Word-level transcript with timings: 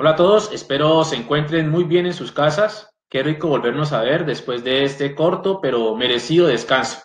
Hola 0.00 0.12
a 0.12 0.16
todos, 0.16 0.50
espero 0.54 1.04
se 1.04 1.14
encuentren 1.14 1.68
muy 1.68 1.84
bien 1.84 2.06
en 2.06 2.14
sus 2.14 2.32
casas. 2.32 2.90
Qué 3.10 3.22
rico 3.22 3.48
volvernos 3.48 3.92
a 3.92 4.00
ver 4.00 4.24
después 4.24 4.64
de 4.64 4.82
este 4.82 5.14
corto 5.14 5.60
pero 5.60 5.94
merecido 5.94 6.46
descanso. 6.46 7.02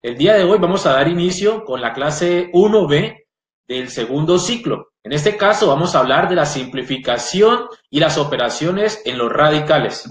El 0.00 0.16
día 0.16 0.32
de 0.36 0.44
hoy 0.44 0.58
vamos 0.58 0.86
a 0.86 0.94
dar 0.94 1.06
inicio 1.06 1.66
con 1.66 1.82
la 1.82 1.92
clase 1.92 2.50
1B 2.54 3.26
del 3.68 3.90
segundo 3.90 4.38
ciclo. 4.38 4.92
En 5.04 5.12
este 5.12 5.36
caso 5.36 5.68
vamos 5.68 5.94
a 5.94 5.98
hablar 5.98 6.30
de 6.30 6.36
la 6.36 6.46
simplificación 6.46 7.66
y 7.90 8.00
las 8.00 8.16
operaciones 8.16 9.02
en 9.04 9.18
los 9.18 9.30
radicales. 9.30 10.08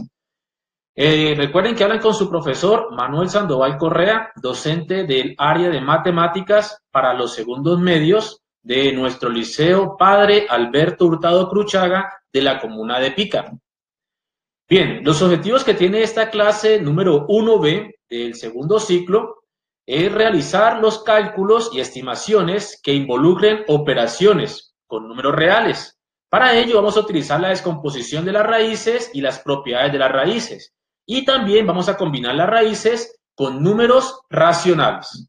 Eh, 0.96 1.34
recuerden 1.36 1.74
que 1.74 1.84
hablan 1.84 1.98
con 1.98 2.14
su 2.14 2.30
profesor 2.30 2.94
Manuel 2.96 3.30
Sandoval 3.30 3.76
Correa, 3.80 4.34
docente 4.36 5.04
del 5.06 5.34
área 5.40 5.72
de 5.72 5.82
matemáticas 5.82 6.84
para 6.92 7.16
los 7.16 7.34
segundos 7.34 7.80
medios 7.80 8.44
de 8.70 8.94
nuestro 8.94 9.32
liceo 9.32 9.98
Padre 9.98 10.46
Alberto 10.48 11.08
Hurtado 11.08 11.50
Cruchaga 11.50 12.22
de 12.32 12.44
la 12.44 12.60
comuna 12.60 13.00
de 13.00 13.10
Pica. 13.10 13.52
Bien, 14.70 15.04
los 15.04 15.24
objetivos 15.24 15.64
que 15.64 15.74
tiene 15.74 16.04
esta 16.04 16.30
clase 16.30 16.80
número 16.80 17.26
1B 17.26 17.96
del 18.08 18.36
segundo 18.36 18.80
ciclo 18.80 19.38
es 19.88 20.12
realizar 20.12 20.80
los 20.80 21.02
cálculos 21.02 21.72
y 21.74 21.80
estimaciones 21.80 22.80
que 22.84 22.94
involucren 22.94 23.64
operaciones 23.68 24.76
con 24.86 25.08
números 25.08 25.36
reales. 25.36 25.98
Para 26.30 26.56
ello 26.56 26.76
vamos 26.76 26.96
a 26.96 27.00
utilizar 27.00 27.40
la 27.40 27.50
descomposición 27.50 28.24
de 28.24 28.34
las 28.34 28.46
raíces 28.46 29.10
y 29.16 29.22
las 29.22 29.40
propiedades 29.40 29.92
de 29.92 29.98
las 29.98 30.12
raíces. 30.12 30.76
Y 31.08 31.26
también 31.26 31.66
vamos 31.66 31.90
a 31.90 31.98
combinar 31.98 32.36
las 32.36 32.48
raíces 32.48 33.20
con 33.34 33.64
números 33.64 34.22
racionales. 34.30 35.28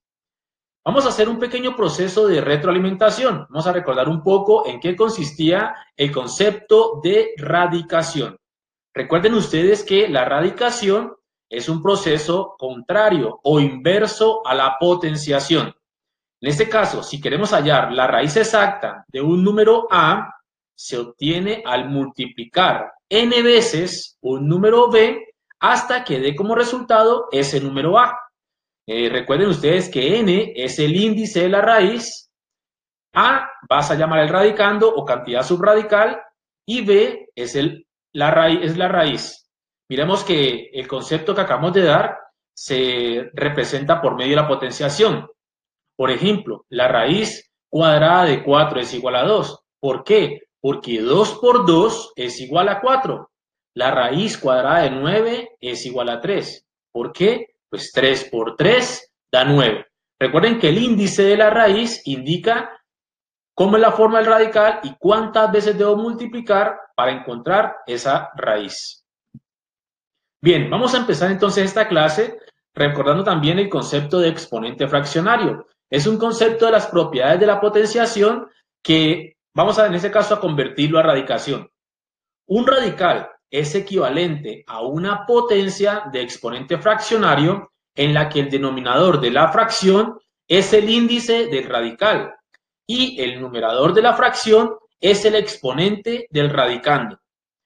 Vamos 0.82 1.04
a 1.04 1.10
hacer 1.10 1.28
un 1.28 1.38
pequeño 1.38 1.76
proceso 1.76 2.26
de 2.26 2.40
retroalimentación. 2.40 3.46
Vamos 3.50 3.66
a 3.66 3.72
recordar 3.72 4.08
un 4.08 4.22
poco 4.22 4.66
en 4.66 4.80
qué 4.80 4.96
consistía 4.96 5.74
el 5.94 6.10
concepto 6.10 7.00
de 7.02 7.34
radicación. 7.36 8.38
Recuerden 8.94 9.34
ustedes 9.34 9.84
que 9.84 10.08
la 10.08 10.24
radicación 10.24 11.14
es 11.50 11.68
un 11.68 11.82
proceso 11.82 12.54
contrario 12.58 13.40
o 13.42 13.60
inverso 13.60 14.40
a 14.46 14.54
la 14.54 14.76
potenciación. 14.80 15.74
En 16.40 16.48
este 16.48 16.68
caso, 16.68 17.02
si 17.02 17.20
queremos 17.20 17.50
hallar 17.52 17.92
la 17.92 18.06
raíz 18.06 18.36
exacta 18.38 19.04
de 19.08 19.20
un 19.20 19.44
número 19.44 19.86
A, 19.90 20.34
se 20.74 20.96
obtiene 20.96 21.62
al 21.66 21.90
multiplicar 21.90 22.94
n 23.10 23.42
veces 23.42 24.16
un 24.22 24.48
número 24.48 24.90
B 24.90 25.34
hasta 25.58 26.04
que 26.04 26.20
dé 26.20 26.34
como 26.34 26.54
resultado 26.54 27.28
ese 27.32 27.60
número 27.60 27.98
A. 27.98 28.18
Eh, 28.92 29.08
recuerden 29.08 29.50
ustedes 29.50 29.88
que 29.88 30.18
n 30.18 30.52
es 30.56 30.80
el 30.80 30.96
índice 30.96 31.42
de 31.42 31.48
la 31.48 31.60
raíz, 31.60 32.28
a 33.14 33.48
vas 33.68 33.88
a 33.92 33.94
llamar 33.94 34.18
el 34.18 34.28
radicando 34.28 34.92
o 34.92 35.04
cantidad 35.04 35.44
subradical 35.44 36.20
y 36.66 36.84
b 36.84 37.28
es, 37.36 37.54
el, 37.54 37.86
la, 38.12 38.32
raíz, 38.32 38.58
es 38.64 38.76
la 38.76 38.88
raíz. 38.88 39.48
Miremos 39.88 40.24
que 40.24 40.70
el 40.72 40.88
concepto 40.88 41.36
que 41.36 41.40
acabamos 41.40 41.72
de 41.74 41.84
dar 41.84 42.18
se 42.52 43.30
representa 43.32 44.02
por 44.02 44.16
medio 44.16 44.30
de 44.30 44.42
la 44.42 44.48
potenciación. 44.48 45.30
Por 45.96 46.10
ejemplo, 46.10 46.66
la 46.68 46.88
raíz 46.88 47.48
cuadrada 47.68 48.24
de 48.24 48.42
4 48.42 48.80
es 48.80 48.92
igual 48.92 49.14
a 49.14 49.22
2. 49.22 49.56
¿Por 49.78 50.02
qué? 50.02 50.40
Porque 50.60 51.00
2 51.00 51.38
por 51.40 51.64
2 51.64 52.14
es 52.16 52.40
igual 52.40 52.68
a 52.68 52.80
4. 52.80 53.30
La 53.76 53.92
raíz 53.92 54.36
cuadrada 54.36 54.82
de 54.82 54.90
9 54.90 55.58
es 55.60 55.86
igual 55.86 56.08
a 56.08 56.20
3. 56.20 56.66
¿Por 56.90 57.12
qué? 57.12 57.49
Pues 57.70 57.92
3 57.92 58.24
por 58.30 58.56
3 58.56 59.12
da 59.32 59.44
9. 59.44 59.86
Recuerden 60.18 60.58
que 60.58 60.68
el 60.68 60.78
índice 60.78 61.22
de 61.22 61.36
la 61.36 61.50
raíz 61.50 62.02
indica 62.04 62.76
cómo 63.54 63.76
es 63.76 63.82
la 63.82 63.92
forma 63.92 64.18
del 64.18 64.26
radical 64.26 64.80
y 64.82 64.94
cuántas 64.98 65.50
veces 65.52 65.78
debo 65.78 65.96
multiplicar 65.96 66.78
para 66.94 67.12
encontrar 67.12 67.76
esa 67.86 68.30
raíz. 68.34 69.06
Bien, 70.42 70.68
vamos 70.68 70.94
a 70.94 70.98
empezar 70.98 71.30
entonces 71.30 71.64
esta 71.64 71.86
clase 71.86 72.38
recordando 72.74 73.24
también 73.24 73.58
el 73.58 73.68
concepto 73.68 74.18
de 74.18 74.28
exponente 74.28 74.88
fraccionario. 74.88 75.66
Es 75.90 76.06
un 76.06 76.18
concepto 76.18 76.66
de 76.66 76.72
las 76.72 76.86
propiedades 76.86 77.40
de 77.40 77.46
la 77.46 77.60
potenciación 77.60 78.48
que 78.82 79.36
vamos 79.54 79.78
a, 79.78 79.86
en 79.86 79.94
este 79.94 80.10
caso, 80.10 80.34
a 80.34 80.40
convertirlo 80.40 80.98
a 80.98 81.02
radicación. 81.02 81.70
Un 82.46 82.66
radical 82.66 83.30
es 83.50 83.74
equivalente 83.74 84.64
a 84.66 84.82
una 84.82 85.26
potencia 85.26 86.04
de 86.12 86.22
exponente 86.22 86.78
fraccionario 86.78 87.69
en 87.94 88.14
la 88.14 88.28
que 88.28 88.40
el 88.40 88.50
denominador 88.50 89.20
de 89.20 89.30
la 89.30 89.48
fracción 89.48 90.18
es 90.48 90.72
el 90.72 90.88
índice 90.88 91.46
del 91.46 91.68
radical 91.68 92.34
y 92.86 93.20
el 93.20 93.40
numerador 93.40 93.94
de 93.94 94.02
la 94.02 94.14
fracción 94.14 94.74
es 95.00 95.24
el 95.24 95.34
exponente 95.34 96.26
del 96.30 96.50
radicando. 96.50 97.18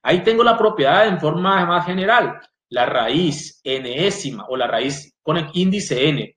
Ahí 0.02 0.22
tengo 0.22 0.44
la 0.44 0.58
propiedad 0.58 1.06
en 1.06 1.18
forma 1.18 1.64
más 1.64 1.86
general. 1.86 2.40
La 2.68 2.86
raíz 2.86 3.60
enésima 3.64 4.46
o 4.48 4.56
la 4.56 4.66
raíz 4.66 5.14
con 5.22 5.36
el 5.38 5.48
índice 5.54 6.08
n 6.08 6.36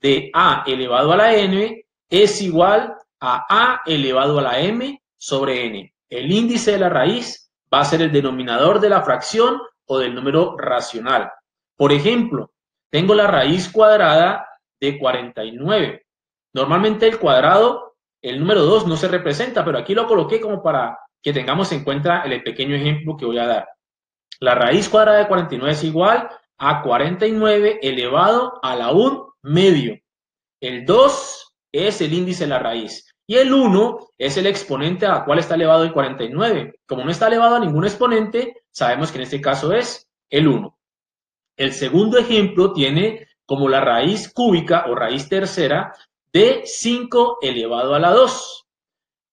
de 0.00 0.30
a 0.32 0.64
elevado 0.66 1.12
a 1.12 1.16
la 1.16 1.34
n 1.34 1.84
es 2.08 2.40
igual 2.42 2.94
a 3.20 3.46
a 3.48 3.82
elevado 3.86 4.38
a 4.38 4.42
la 4.42 4.60
m 4.60 5.02
sobre 5.16 5.66
n. 5.66 5.94
El 6.08 6.32
índice 6.32 6.72
de 6.72 6.78
la 6.78 6.88
raíz 6.88 7.50
va 7.72 7.80
a 7.80 7.84
ser 7.84 8.02
el 8.02 8.12
denominador 8.12 8.80
de 8.80 8.88
la 8.88 9.02
fracción 9.02 9.60
o 9.86 9.98
del 9.98 10.14
número 10.14 10.56
racional. 10.56 11.30
Por 11.76 11.92
ejemplo, 11.92 12.52
tengo 12.90 13.14
la 13.14 13.26
raíz 13.26 13.70
cuadrada 13.70 14.48
de 14.80 14.98
49. 14.98 16.06
Normalmente 16.54 17.06
el 17.06 17.18
cuadrado, 17.18 17.96
el 18.22 18.40
número 18.40 18.62
2 18.62 18.86
no 18.86 18.96
se 18.96 19.08
representa, 19.08 19.64
pero 19.64 19.78
aquí 19.78 19.94
lo 19.94 20.06
coloqué 20.06 20.40
como 20.40 20.62
para 20.62 20.98
que 21.22 21.32
tengamos 21.32 21.72
en 21.72 21.84
cuenta 21.84 22.22
el 22.22 22.42
pequeño 22.42 22.74
ejemplo 22.76 23.16
que 23.16 23.26
voy 23.26 23.38
a 23.38 23.46
dar. 23.46 23.68
La 24.40 24.54
raíz 24.54 24.88
cuadrada 24.88 25.18
de 25.18 25.28
49 25.28 25.72
es 25.72 25.84
igual 25.84 26.28
a 26.58 26.82
49 26.82 27.80
elevado 27.82 28.58
a 28.62 28.76
la 28.76 28.92
1 28.92 29.34
medio. 29.42 29.98
El 30.60 30.84
2 30.84 31.54
es 31.72 32.00
el 32.00 32.12
índice 32.12 32.44
de 32.44 32.50
la 32.50 32.58
raíz. 32.58 33.04
Y 33.26 33.36
el 33.36 33.52
1 33.52 33.98
es 34.16 34.36
el 34.36 34.46
exponente 34.46 35.06
a 35.06 35.24
cuál 35.24 35.38
está 35.38 35.54
elevado 35.54 35.84
el 35.84 35.92
49. 35.92 36.80
Como 36.86 37.04
no 37.04 37.10
está 37.10 37.26
elevado 37.26 37.56
a 37.56 37.60
ningún 37.60 37.84
exponente, 37.84 38.62
sabemos 38.70 39.12
que 39.12 39.18
en 39.18 39.24
este 39.24 39.40
caso 39.40 39.72
es 39.72 40.08
el 40.30 40.48
1. 40.48 40.77
El 41.58 41.72
segundo 41.72 42.18
ejemplo 42.18 42.72
tiene 42.72 43.26
como 43.44 43.68
la 43.68 43.80
raíz 43.80 44.32
cúbica 44.32 44.86
o 44.88 44.94
raíz 44.94 45.28
tercera 45.28 45.92
de 46.32 46.62
5 46.64 47.38
elevado 47.42 47.94
a 47.94 47.98
la 47.98 48.12
2. 48.12 48.66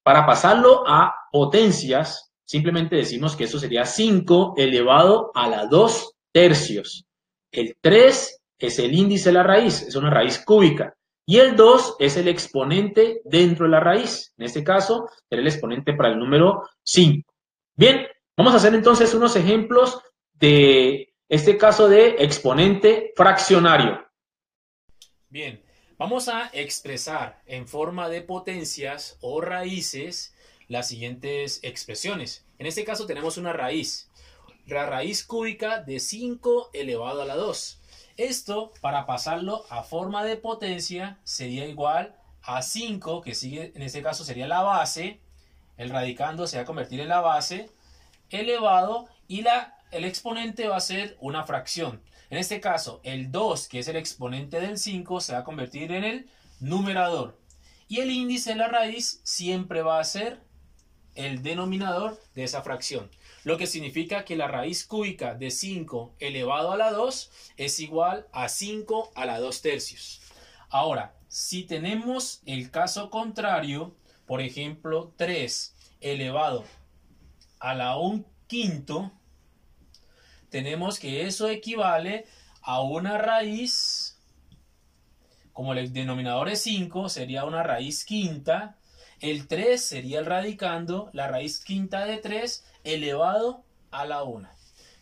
Para 0.03 0.25
pasarlo 0.25 0.83
a 0.87 1.13
potencias, 1.31 2.31
simplemente 2.43 2.95
decimos 2.95 3.35
que 3.35 3.43
eso 3.43 3.59
sería 3.59 3.85
5 3.85 4.55
elevado 4.57 5.31
a 5.35 5.47
la 5.47 5.67
2 5.67 6.15
tercios. 6.31 7.05
El 7.51 7.77
3 7.79 8.41
es 8.57 8.79
el 8.79 8.93
índice 8.95 9.29
de 9.29 9.33
la 9.33 9.43
raíz, 9.43 9.83
es 9.83 9.95
una 9.95 10.09
raíz 10.09 10.43
cúbica. 10.43 10.95
Y 11.27 11.37
el 11.37 11.55
2 11.55 11.97
es 11.99 12.17
el 12.17 12.27
exponente 12.27 13.21
dentro 13.23 13.65
de 13.65 13.71
la 13.71 13.79
raíz. 13.79 14.33
En 14.37 14.45
este 14.45 14.63
caso, 14.63 15.09
será 15.29 15.41
el 15.41 15.47
exponente 15.47 15.93
para 15.93 16.09
el 16.09 16.17
número 16.17 16.63
5. 16.83 17.31
Bien, 17.75 18.07
vamos 18.35 18.53
a 18.53 18.57
hacer 18.57 18.73
entonces 18.73 19.13
unos 19.13 19.35
ejemplos 19.35 19.99
de 20.33 21.14
este 21.27 21.57
caso 21.57 21.87
de 21.87 22.17
exponente 22.19 23.13
fraccionario. 23.15 24.05
Bien, 25.29 25.63
vamos 25.97 26.27
a 26.27 26.49
expresar 26.53 27.41
en 27.45 27.67
forma 27.67 28.09
de 28.09 28.21
potencias 28.21 29.17
o 29.21 29.41
raíces 29.41 30.35
las 30.67 30.87
siguientes 30.87 31.59
expresiones. 31.63 32.45
En 32.59 32.67
este 32.67 32.83
caso 32.83 33.05
tenemos 33.05 33.37
una 33.37 33.53
raíz. 33.53 34.09
La 34.67 34.85
raíz 34.85 35.25
cúbica 35.25 35.81
de 35.81 35.99
5 35.99 36.71
elevado 36.73 37.21
a 37.21 37.25
la 37.25 37.35
2. 37.35 37.81
Esto, 38.17 38.71
para 38.81 39.05
pasarlo 39.05 39.65
a 39.69 39.83
forma 39.83 40.23
de 40.23 40.37
potencia, 40.37 41.19
sería 41.23 41.65
igual 41.65 42.15
a 42.43 42.61
5, 42.61 43.21
que 43.21 43.35
sigue, 43.35 43.71
en 43.75 43.81
este 43.81 44.01
caso 44.01 44.23
sería 44.23 44.47
la 44.47 44.61
base, 44.61 45.19
el 45.77 45.89
radicando 45.89 46.47
se 46.47 46.57
va 46.57 46.63
a 46.63 46.65
convertir 46.65 47.01
en 47.01 47.09
la 47.09 47.19
base, 47.19 47.69
elevado, 48.29 49.07
y 49.28 49.41
la, 49.41 49.74
el 49.91 50.05
exponente 50.05 50.67
va 50.67 50.78
a 50.78 50.82
ser 50.82 51.17
una 51.20 51.43
fracción. 51.43 52.02
En 52.29 52.37
este 52.37 52.59
caso, 52.59 53.02
el 53.03 53.32
2, 53.32 53.67
que 53.67 53.79
es 53.79 53.87
el 53.87 53.96
exponente 53.96 54.59
del 54.59 54.78
5, 54.78 55.22
se 55.22 55.34
va 55.34 55.40
a 55.40 55.43
convertir 55.43 55.91
en 55.91 56.03
el 56.03 56.29
numerador. 56.59 57.40
Y 57.87 57.99
el 57.99 58.11
índice 58.11 58.52
de 58.52 58.55
la 58.58 58.67
raíz 58.67 59.22
siempre 59.23 59.82
va 59.82 59.99
a 59.99 60.03
ser 60.03 60.41
el 61.14 61.43
denominador 61.43 62.20
de 62.34 62.43
esa 62.43 62.61
fracción 62.61 63.09
lo 63.46 63.58
que 63.58 63.67
significa 63.67 64.26
que 64.26 64.35
la 64.35 64.47
raíz 64.47 64.85
cúbica 64.85 65.35
de 65.35 65.52
5 65.52 66.16
elevado 66.20 66.72
a 66.72 66.78
la 66.78 66.91
2 66.91 67.31
es 67.58 67.79
igual 67.79 68.28
a 68.34 68.49
5 68.49 69.11
a 69.14 69.26
la 69.26 69.40
2 69.40 69.61
tercios. 69.61 70.22
Ahora, 70.70 71.16
si 71.28 71.64
tenemos 71.64 72.41
el 72.47 72.72
caso 72.72 73.11
contrario, 73.11 73.96
por 74.26 74.41
ejemplo, 74.41 75.14
3 75.16 75.76
elevado 76.02 76.66
a 77.59 77.76
la 77.76 77.97
1 77.97 78.26
quinto, 78.47 79.11
tenemos 80.55 81.02
que 81.02 81.28
eso 81.28 81.49
equivale 81.49 82.23
a 82.61 82.81
una 82.81 83.17
raíz, 83.17 84.17
como 85.52 85.73
el 85.73 85.91
denominador 85.91 86.47
es 86.47 86.61
5, 86.61 87.09
sería 87.09 87.43
una 87.43 87.61
raíz 87.61 88.05
quinta 88.05 88.78
El 89.19 89.49
3 89.49 89.85
sería 89.85 90.19
el 90.19 90.25
radicando 90.25 91.09
la 91.11 91.28
raíz 91.28 91.61
quinta 91.61 92.05
de 92.05 92.19
3 92.19 92.66
elevado 92.85 93.66
a 93.91 94.05
la 94.05 94.23
1. 94.23 94.47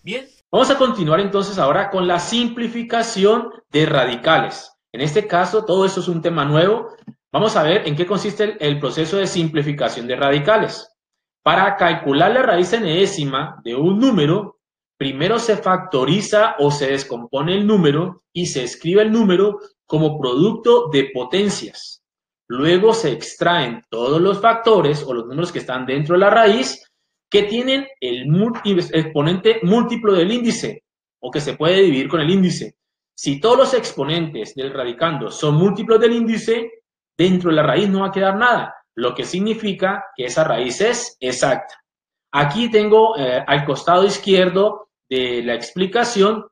Bien. 0.02 0.28
Vamos 0.52 0.72
a 0.72 0.78
continuar 0.80 1.20
entonces 1.20 1.60
ahora 1.60 1.92
con 1.92 2.08
la 2.08 2.18
simplificación 2.18 3.52
de 3.70 3.86
radicales. 3.86 4.72
En 4.92 5.02
este 5.02 5.28
caso, 5.28 5.66
todo 5.66 5.86
esto 5.86 6.00
es 6.00 6.08
un 6.08 6.24
tema 6.24 6.46
nuevo. 6.46 6.96
Vamos 7.32 7.56
a 7.56 7.62
ver 7.62 7.88
en 7.88 7.96
qué 7.96 8.08
consiste 8.08 8.58
el, 8.60 8.80
proceso 8.80 9.18
de 9.18 9.28
simplificación 9.28 10.08
de 10.08 10.16
radicales. 10.16 10.90
Para 11.44 11.76
calcular 11.76 12.32
la 12.32 12.42
raíz 12.42 12.74
enésima 12.74 13.62
de 13.64 13.76
un 13.76 14.00
número, 14.00 14.58
primero 14.98 15.40
se 15.40 15.58
factoriza 15.58 16.56
o 16.60 16.72
se 16.72 16.92
descompone 16.92 17.56
el 17.56 17.68
número 17.68 18.24
y 18.34 18.46
se 18.48 18.64
escribe 18.64 19.02
el 19.02 19.12
número 19.12 19.60
como 19.86 20.20
producto 20.20 20.90
de 20.90 21.12
potencias. 21.14 22.04
Luego 22.48 22.94
se 22.94 23.12
extraen 23.12 23.84
todos 23.90 24.22
los 24.22 24.40
factores 24.40 25.04
o 25.04 25.14
los 25.14 25.26
números 25.26 25.52
que 25.52 25.60
están 25.60 25.86
dentro 25.86 26.16
de 26.16 26.20
la 26.20 26.30
raíz 26.30 26.84
que 27.30 27.44
tienen 27.44 27.88
el 28.00 28.28
exponente 28.92 29.60
múltiplo 29.64 30.14
del 30.14 30.32
índice 30.32 30.84
o 31.20 31.32
que 31.32 31.42
se 31.42 31.56
puede 31.56 31.82
dividir 31.82 32.08
con 32.08 32.22
el 32.22 32.30
índice. 32.30 32.76
Si 33.16 33.40
todos 33.40 33.58
los 33.58 33.74
exponentes 33.74 34.54
del 34.56 34.74
radicando 34.74 35.32
son 35.32 35.56
múltiplos 35.56 36.00
del 36.00 36.14
índice, 36.14 36.84
dentro 37.18 37.50
de 37.50 37.56
la 37.56 37.64
raíz 37.64 37.90
no 37.90 38.02
va 38.02 38.08
a 38.08 38.12
quedar 38.12 38.36
nada, 38.36 38.76
lo 38.96 39.16
que 39.16 39.24
significa 39.24 40.06
que 40.16 40.26
esa 40.26 40.44
raíz 40.44 40.82
es 40.82 41.18
exacta. 41.20 41.83
Aquí 42.36 42.72
tengo 42.72 43.16
eh, 43.18 43.44
al 43.46 43.64
costado 43.64 44.06
izquierdo 44.06 44.90
de 45.08 45.44
la 45.44 45.54
explicación 45.54 46.46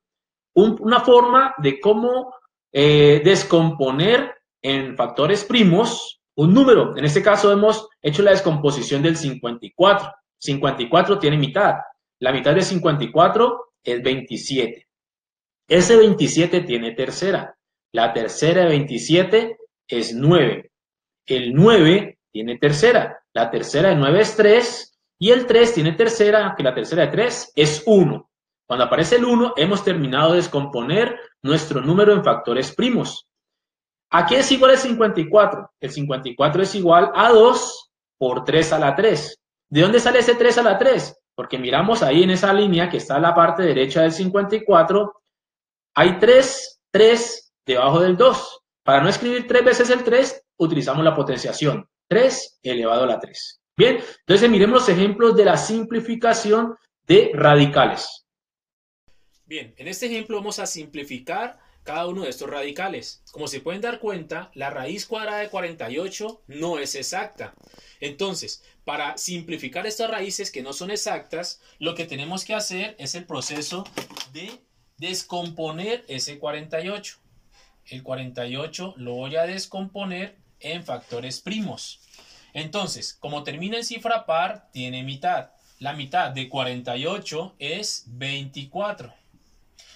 una 0.53 0.99
forma 0.99 1.55
de 1.57 1.79
cómo 1.79 2.35
eh, 2.71 3.21
descomponer 3.23 4.35
en 4.61 4.95
factores 4.95 5.43
primos 5.43 6.21
un 6.35 6.53
número. 6.53 6.95
En 6.95 7.03
este 7.03 7.23
caso 7.23 7.51
hemos 7.51 7.89
hecho 7.99 8.21
la 8.21 8.31
descomposición 8.31 9.01
del 9.01 9.17
54. 9.17 10.13
54 10.37 11.17
tiene 11.17 11.37
mitad. 11.37 11.75
La 12.19 12.31
mitad 12.31 12.53
de 12.53 12.61
54 12.61 13.73
es 13.83 14.03
27. 14.03 14.87
Ese 15.67 15.97
27 15.97 16.61
tiene 16.61 16.91
tercera. 16.91 17.57
La 17.91 18.13
tercera 18.13 18.63
de 18.63 18.67
27 18.67 19.57
es 19.87 20.13
9. 20.13 20.71
El 21.25 21.55
9 21.55 22.19
tiene 22.31 22.57
tercera. 22.59 23.23
La 23.33 23.49
tercera 23.49 23.89
de 23.89 23.95
9 23.95 24.21
es 24.21 24.35
3. 24.35 24.90
Y 25.21 25.29
el 25.29 25.45
3 25.45 25.75
tiene 25.75 25.91
tercera, 25.91 26.55
que 26.57 26.63
la 26.63 26.73
tercera 26.73 27.03
de 27.03 27.11
3 27.11 27.53
es 27.55 27.83
1. 27.85 28.27
Cuando 28.67 28.85
aparece 28.85 29.17
el 29.17 29.25
1, 29.25 29.53
hemos 29.55 29.83
terminado 29.83 30.31
de 30.31 30.37
descomponer 30.37 31.15
nuestro 31.43 31.79
número 31.79 32.11
en 32.11 32.23
factores 32.23 32.73
primos. 32.73 33.27
¿A 34.09 34.25
qué 34.25 34.39
es 34.39 34.51
igual 34.51 34.71
el 34.71 34.77
54? 34.79 35.73
El 35.79 35.91
54 35.91 36.63
es 36.63 36.73
igual 36.73 37.11
a 37.13 37.29
2 37.29 37.91
por 38.17 38.43
3 38.43 38.73
a 38.73 38.79
la 38.79 38.95
3. 38.95 39.39
¿De 39.69 39.81
dónde 39.81 39.99
sale 39.99 40.17
ese 40.17 40.33
3 40.33 40.57
a 40.57 40.63
la 40.63 40.79
3? 40.79 41.15
Porque 41.35 41.59
miramos 41.59 42.01
ahí 42.01 42.23
en 42.23 42.31
esa 42.31 42.51
línea 42.51 42.89
que 42.89 42.97
está 42.97 43.17
a 43.17 43.19
la 43.19 43.35
parte 43.35 43.61
derecha 43.61 44.01
del 44.01 44.13
54, 44.13 45.21
hay 45.93 46.17
3, 46.17 46.81
3 46.89 47.53
debajo 47.63 47.99
del 47.99 48.17
2. 48.17 48.59
Para 48.83 49.03
no 49.03 49.09
escribir 49.09 49.45
tres 49.47 49.63
veces 49.63 49.91
el 49.91 50.03
3, 50.03 50.47
utilizamos 50.57 51.03
la 51.03 51.13
potenciación. 51.13 51.87
3 52.09 52.59
elevado 52.63 53.03
a 53.03 53.07
la 53.07 53.19
3. 53.19 53.60
Bien, 53.81 53.97
entonces 54.19 54.47
miremos 54.47 54.81
los 54.81 54.89
ejemplos 54.89 55.35
de 55.35 55.43
la 55.43 55.57
simplificación 55.57 56.75
de 57.07 57.31
radicales. 57.33 58.27
Bien, 59.43 59.73
en 59.75 59.87
este 59.87 60.05
ejemplo 60.05 60.37
vamos 60.37 60.59
a 60.59 60.67
simplificar 60.67 61.57
cada 61.81 62.05
uno 62.05 62.21
de 62.21 62.29
estos 62.29 62.47
radicales. 62.47 63.23
Como 63.31 63.47
se 63.47 63.59
pueden 63.59 63.81
dar 63.81 63.99
cuenta, 63.99 64.51
la 64.53 64.69
raíz 64.69 65.07
cuadrada 65.07 65.39
de 65.39 65.49
48 65.49 66.43
no 66.45 66.77
es 66.77 66.93
exacta. 66.93 67.55
Entonces, 67.99 68.63
para 68.85 69.17
simplificar 69.17 69.87
estas 69.87 70.11
raíces 70.11 70.51
que 70.51 70.61
no 70.61 70.73
son 70.73 70.91
exactas, 70.91 71.59
lo 71.79 71.95
que 71.95 72.05
tenemos 72.05 72.45
que 72.45 72.53
hacer 72.53 72.95
es 72.99 73.15
el 73.15 73.25
proceso 73.25 73.83
de 74.31 74.61
descomponer 74.97 76.05
ese 76.07 76.37
48. 76.37 77.17
El 77.85 78.03
48 78.03 78.93
lo 78.97 79.15
voy 79.15 79.37
a 79.37 79.47
descomponer 79.47 80.37
en 80.59 80.83
factores 80.83 81.41
primos. 81.41 81.99
Entonces, 82.53 83.13
como 83.13 83.43
termina 83.43 83.77
en 83.77 83.85
cifra 83.85 84.25
par, 84.25 84.69
tiene 84.71 85.03
mitad. 85.03 85.51
La 85.79 85.93
mitad 85.93 86.31
de 86.31 86.47
48 86.47 87.55
es 87.59 88.03
24. 88.07 89.13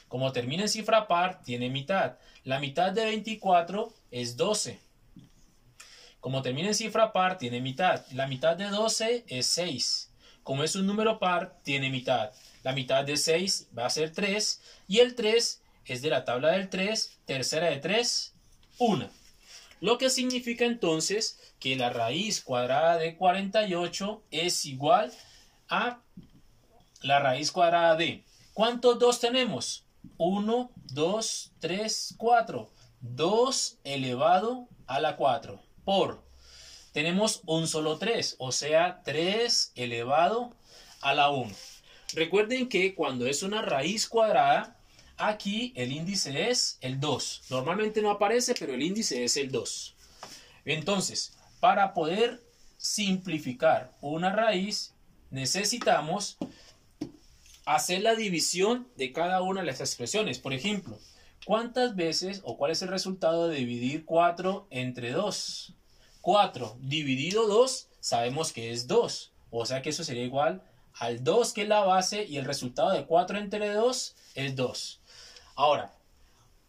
Como 0.07 0.31
termina 0.31 0.63
en 0.63 0.69
cifra 0.69 1.07
par, 1.07 1.42
tiene 1.44 1.69
mitad. 1.69 2.18
La 2.44 2.60
mitad 2.60 2.92
de 2.92 3.06
24 3.06 3.94
es 4.12 4.38
12. 4.38 4.80
Como 6.19 6.42
termina 6.42 6.69
en 6.69 6.75
cifra 6.75 7.12
par, 7.12 7.38
tiene 7.38 7.62
mitad. 7.62 8.06
La 8.12 8.28
mitad 8.28 8.56
de 8.56 8.66
12 8.66 9.25
es 9.28 9.46
6. 9.48 10.12
Como 10.42 10.63
es 10.63 10.75
un 10.75 10.88
número 10.88 11.19
par, 11.19 11.60
tiene 11.63 11.90
mitad. 11.90 12.31
La 12.63 12.72
mitad 12.72 13.04
de 13.04 13.18
6 13.18 13.69
va 13.78 13.86
a 13.86 13.90
ser 13.90 14.12
3. 14.12 14.62
Y 14.88 15.00
el 15.00 15.16
3 15.16 15.62
es 15.86 16.02
de 16.02 16.10
la 16.10 16.25
tabla 16.25 16.54
del 16.54 16.69
3. 16.69 17.19
Tercera 17.25 17.69
de 17.69 17.78
3, 17.78 18.34
1. 18.80 19.10
Lo 19.86 20.00
que 20.00 20.10
significa 20.10 20.66
entonces 20.66 21.40
que 21.60 21.76
la 21.76 21.92
raíz 21.92 22.42
cuadrada 22.42 22.98
de 22.98 23.16
48 23.16 24.24
es 24.32 24.66
igual 24.66 25.14
a 25.70 26.02
la 27.04 27.20
raíz 27.20 27.52
cuadrada 27.52 27.96
de... 27.96 28.26
¿Cuántos 28.56 28.98
2 28.98 29.20
tenemos? 29.20 29.86
1, 30.18 30.72
2, 30.92 31.52
3, 31.60 32.16
4. 32.18 32.72
2 33.02 33.78
elevado 33.84 34.68
a 34.88 35.00
la 35.00 35.18
4 35.18 35.62
por. 35.84 36.24
Tenemos 36.92 37.42
un 37.46 37.68
solo 37.68 38.00
3, 38.00 38.38
o 38.40 38.52
sea, 38.52 39.04
3 39.04 39.74
elevado 39.76 40.56
a 41.02 41.14
la 41.14 41.30
1. 41.30 41.54
Recuerden 42.14 42.70
que 42.70 42.96
cuando 42.96 43.28
es 43.28 43.44
una 43.44 43.62
raíz 43.62 44.10
cuadrada, 44.10 44.75
aquí 45.18 45.74
el 45.76 45.92
índice 45.92 46.50
es 46.50 46.78
el 46.82 47.00
2. 47.00 47.44
Normalmente 47.50 48.02
no 48.02 48.12
aparece, 48.12 48.54
pero 48.60 48.74
el 48.74 48.82
índice 48.82 49.24
es 49.24 49.38
el 49.38 49.52
2. 49.52 49.96
Entonces, 50.66 51.38
para 51.60 51.94
poder 51.94 52.44
simplificar 52.78 53.96
una 54.02 54.32
raíz, 54.32 54.94
necesitamos 55.32 56.38
hacer 57.66 58.02
la 58.02 58.16
división 58.16 58.88
de 58.96 59.12
cada 59.12 59.42
una 59.42 59.62
de 59.62 59.68
las 59.68 59.82
expresiones. 59.82 60.40
Por 60.40 60.54
ejemplo, 60.54 61.00
¿cuántas 61.46 61.96
veces 61.96 62.42
o 62.44 62.58
cuál 62.58 62.72
es 62.72 62.82
el 62.82 62.90
resultado 62.90 63.48
de 63.48 63.58
dividir 63.58 64.06
4 64.06 64.68
entre 64.70 65.12
2? 65.12 65.74
4 66.22 66.78
dividido 66.82 67.48
2 67.48 67.90
sabemos 68.00 68.52
que 68.52 68.72
es 68.72 68.88
2. 68.88 69.32
O 69.52 69.66
sea 69.66 69.82
que 69.82 69.90
eso 69.90 70.04
sería 70.04 70.24
igual 70.24 70.64
al 70.94 71.24
2 71.24 71.54
que 71.54 71.64
es 71.64 71.68
la 71.68 71.82
base 71.82 72.26
y 72.26 72.38
el 72.38 72.46
resultado 72.46 72.92
de 72.92 73.06
4 73.06 73.38
entre 73.38 73.74
2 73.74 74.16
es 74.36 74.56
2. 74.56 75.02
Ahora, 75.56 75.94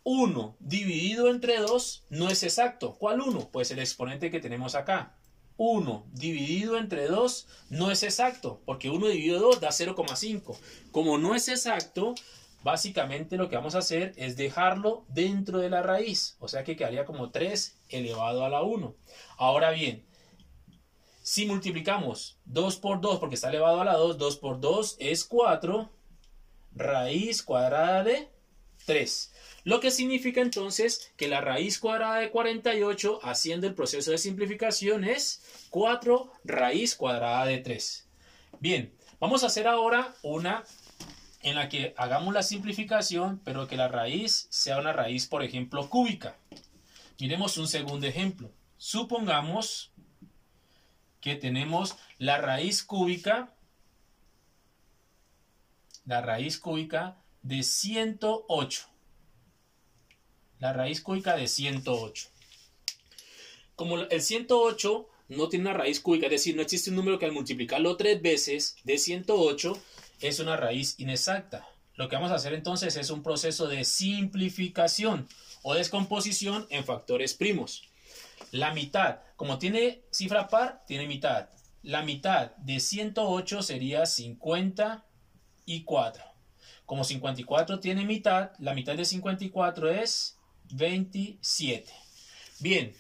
1 0.05 0.57
dividido 0.61 1.29
entre 1.29 1.59
2 1.59 2.07
no 2.11 2.31
es 2.31 2.43
exacto. 2.45 2.95
¿Cuál 2.95 3.21
1? 3.21 3.51
Pues 3.51 3.71
el 3.73 3.81
exponente 3.81 4.31
que 4.31 4.41
tenemos 4.41 4.75
acá. 4.77 5.17
1 5.57 6.07
dividido 6.13 6.77
entre 6.79 7.07
2 7.07 7.49
no 7.71 7.91
es 7.91 8.03
exacto, 8.03 8.61
porque 8.65 8.91
1 8.91 9.09
dividido 9.09 9.41
2 9.41 9.61
da 9.61 9.71
0,5. 9.71 10.57
Como 10.93 11.19
no 11.19 11.35
es 11.35 11.49
exacto, 11.49 12.15
básicamente 12.63 13.37
lo 13.37 13.49
que 13.49 13.57
vamos 13.57 13.75
a 13.75 13.79
hacer 13.79 14.13
es 14.17 14.37
dejarlo 14.37 15.05
dentro 15.09 15.59
de 15.59 15.71
la 15.71 15.83
raíz, 15.83 16.37
o 16.41 16.49
sea 16.49 16.63
que 16.63 16.77
quedaría 16.77 17.05
como 17.05 17.31
3 17.31 17.79
elevado 17.89 18.45
a 18.45 18.49
la 18.49 18.63
1. 18.63 18.95
Ahora 19.39 19.71
bien, 19.71 20.05
si 21.23 21.47
multiplicamos 21.47 22.39
2 22.45 22.77
por 22.77 23.01
2, 23.01 23.19
porque 23.19 23.35
está 23.35 23.49
elevado 23.49 23.81
a 23.81 23.85
la 23.85 23.95
2, 23.95 24.19
2 24.19 24.37
por 24.37 24.61
2 24.61 24.97
es 25.01 25.25
4, 25.25 25.91
raíz 26.73 27.43
cuadrada 27.43 28.05
de 28.05 28.36
3. 28.87 29.33
Lo 29.65 29.81
que 29.81 29.91
significa 29.91 30.41
entonces 30.41 31.13
que 31.17 31.29
la 31.29 31.41
raíz 31.41 31.79
cuadrada 31.79 32.21
de 32.21 32.31
48 32.31 33.21
haciendo 33.23 33.67
el 33.67 33.75
proceso 33.75 34.13
de 34.13 34.19
simplificación 34.19 35.05
es 35.05 35.43
4 35.71 36.33
raíz 36.45 36.95
cuadrada 36.95 37.45
de 37.45 37.59
3. 37.59 38.09
Bien, 38.61 38.95
vamos 39.21 39.43
a 39.43 39.49
hacer 39.49 39.67
ahora 39.67 40.15
una 40.23 40.65
en 41.43 41.57
la 41.57 41.69
que 41.69 41.95
hagamos 41.97 42.33
la 42.33 42.43
simplificación, 42.43 43.41
pero 43.45 43.69
que 43.69 43.77
la 43.77 43.89
raíz 43.89 44.47
sea 44.51 44.79
una 44.79 44.93
raíz, 44.93 45.27
por 45.27 45.43
ejemplo, 45.43 45.91
cúbica. 45.91 46.37
Miremos 47.21 47.59
un 47.59 47.69
segundo 47.69 48.07
ejemplo. 48.07 48.53
Supongamos 48.77 49.93
que 51.21 51.35
tenemos 51.35 51.97
la 52.19 52.39
raíz 52.39 52.85
cúbica, 52.85 53.53
la 56.05 56.21
raíz 56.21 56.59
cúbica 56.59 57.17
de 57.47 57.63
108 57.63 58.97
la 60.59 60.73
raíz 60.73 61.01
cúbica 61.01 61.37
de 61.37 61.47
108. 61.49 62.29
Como 63.75 63.99
el 63.99 64.23
108 64.23 65.09
no 65.29 65.49
tiene 65.49 65.65
una 65.67 65.75
raíz 65.75 66.01
cúbica, 66.01 66.27
es 66.27 66.33
decir, 66.33 66.57
no 66.57 66.63
existe 66.63 66.91
un 66.91 66.97
número 66.97 67.19
que 67.19 67.27
al 67.27 67.33
multiplicarlo 67.33 67.97
tres 67.97 68.23
veces 68.23 68.77
de 68.85 68.99
108 68.99 69.77
es 70.21 70.41
una 70.41 70.57
raíz 70.57 70.95
inexacta. 70.99 71.69
Lo 71.95 72.09
que 72.09 72.17
vamos 72.17 72.31
a 72.31 72.37
hacer 72.37 72.55
entonces 72.55 72.97
es 72.97 73.11
un 73.11 73.23
proceso 73.23 73.69
de 73.69 73.85
simplificación 73.85 75.29
o 75.63 75.75
descomposición 75.75 76.67
en 76.71 76.85
factores 76.85 77.35
primos. 77.35 77.83
La 78.51 78.73
mitad, 78.73 79.21
como 79.37 79.59
tiene 79.59 80.03
cifra 80.11 80.49
par, 80.49 80.85
tiene 80.87 81.07
mitad. 81.07 81.51
La 81.83 82.03
mitad 82.03 82.53
de 82.57 82.81
108 82.81 83.63
sería 83.63 84.07
54. 84.07 86.36
Como 86.87 87.05
54 87.05 87.81
tiene 87.81 88.05
mitad, 88.05 88.53
la 88.59 88.73
mitad 88.73 88.95
de 88.95 89.05
54 89.05 89.91
es 89.91 90.39
27. 90.71 91.93
Bien, 92.61 92.95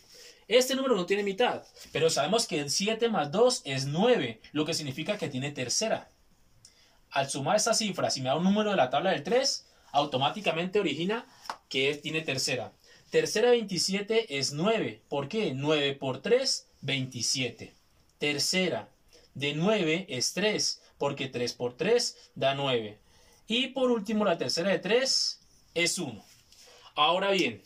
este 0.48 0.74
número 0.74 0.96
no 0.96 1.06
tiene 1.06 1.22
mitad, 1.22 1.62
pero 1.92 2.10
sabemos 2.10 2.46
que 2.46 2.60
el 2.60 2.70
7 2.70 3.08
más 3.08 3.30
2 3.30 3.62
es 3.64 3.86
9, 3.86 4.40
lo 4.52 4.64
que 4.64 4.74
significa 4.74 5.16
que 5.18 5.28
tiene 5.28 5.52
tercera. 5.52 6.10
Al 7.10 7.30
sumar 7.30 7.56
esta 7.56 7.74
cifra, 7.74 8.10
si 8.10 8.20
me 8.20 8.28
da 8.28 8.36
un 8.36 8.44
número 8.44 8.70
de 8.70 8.76
la 8.76 8.90
tabla 8.90 9.10
del 9.10 9.22
3, 9.22 9.66
automáticamente 9.92 10.80
origina 10.80 11.26
que 11.68 11.94
tiene 11.94 12.20
tercera. 12.22 12.72
Tercera 13.10 13.50
27 13.50 14.38
es 14.38 14.52
9. 14.52 15.02
¿Por 15.08 15.28
qué? 15.28 15.52
9 15.54 15.94
por 15.94 16.20
3, 16.20 16.68
27. 16.82 17.72
Tercera 18.18 18.88
de 19.34 19.54
9 19.54 20.06
es 20.08 20.32
3, 20.34 20.82
porque 20.98 21.28
3 21.28 21.52
por 21.54 21.76
3 21.76 22.30
da 22.34 22.54
9. 22.54 22.98
Y 23.46 23.68
por 23.68 23.90
último, 23.90 24.24
la 24.24 24.38
tercera 24.38 24.70
de 24.70 24.78
3 24.78 25.40
es 25.74 25.98
1. 25.98 26.24
Ahora 26.94 27.30
bien, 27.30 27.62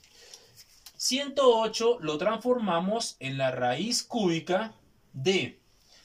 108 0.97 1.99
lo 2.01 2.19
transformamos 2.19 3.17
en 3.21 3.39
la 3.39 3.51
raíz 3.51 4.03
cúbica 4.03 4.75
de... 5.13 5.59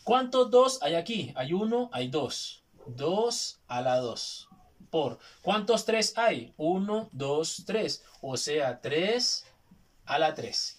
¿Cuántos 0.03 0.51
2 0.51 0.83
hay 0.83 0.95
aquí? 0.95 1.33
Hay 1.35 1.51
1, 1.51 1.89
hay 1.91 2.07
2. 2.09 2.63
2 2.85 3.59
a 3.67 3.81
la 3.81 3.97
2. 3.97 4.49
Por. 4.91 5.19
¿Cuántos 5.41 5.83
3 5.85 6.17
hay? 6.17 6.53
1, 6.57 7.09
2, 7.11 7.63
3. 7.65 8.03
O 8.21 8.37
sea, 8.37 8.79
3 8.79 9.45
a 10.05 10.19
la 10.19 10.33
3. 10.35 10.77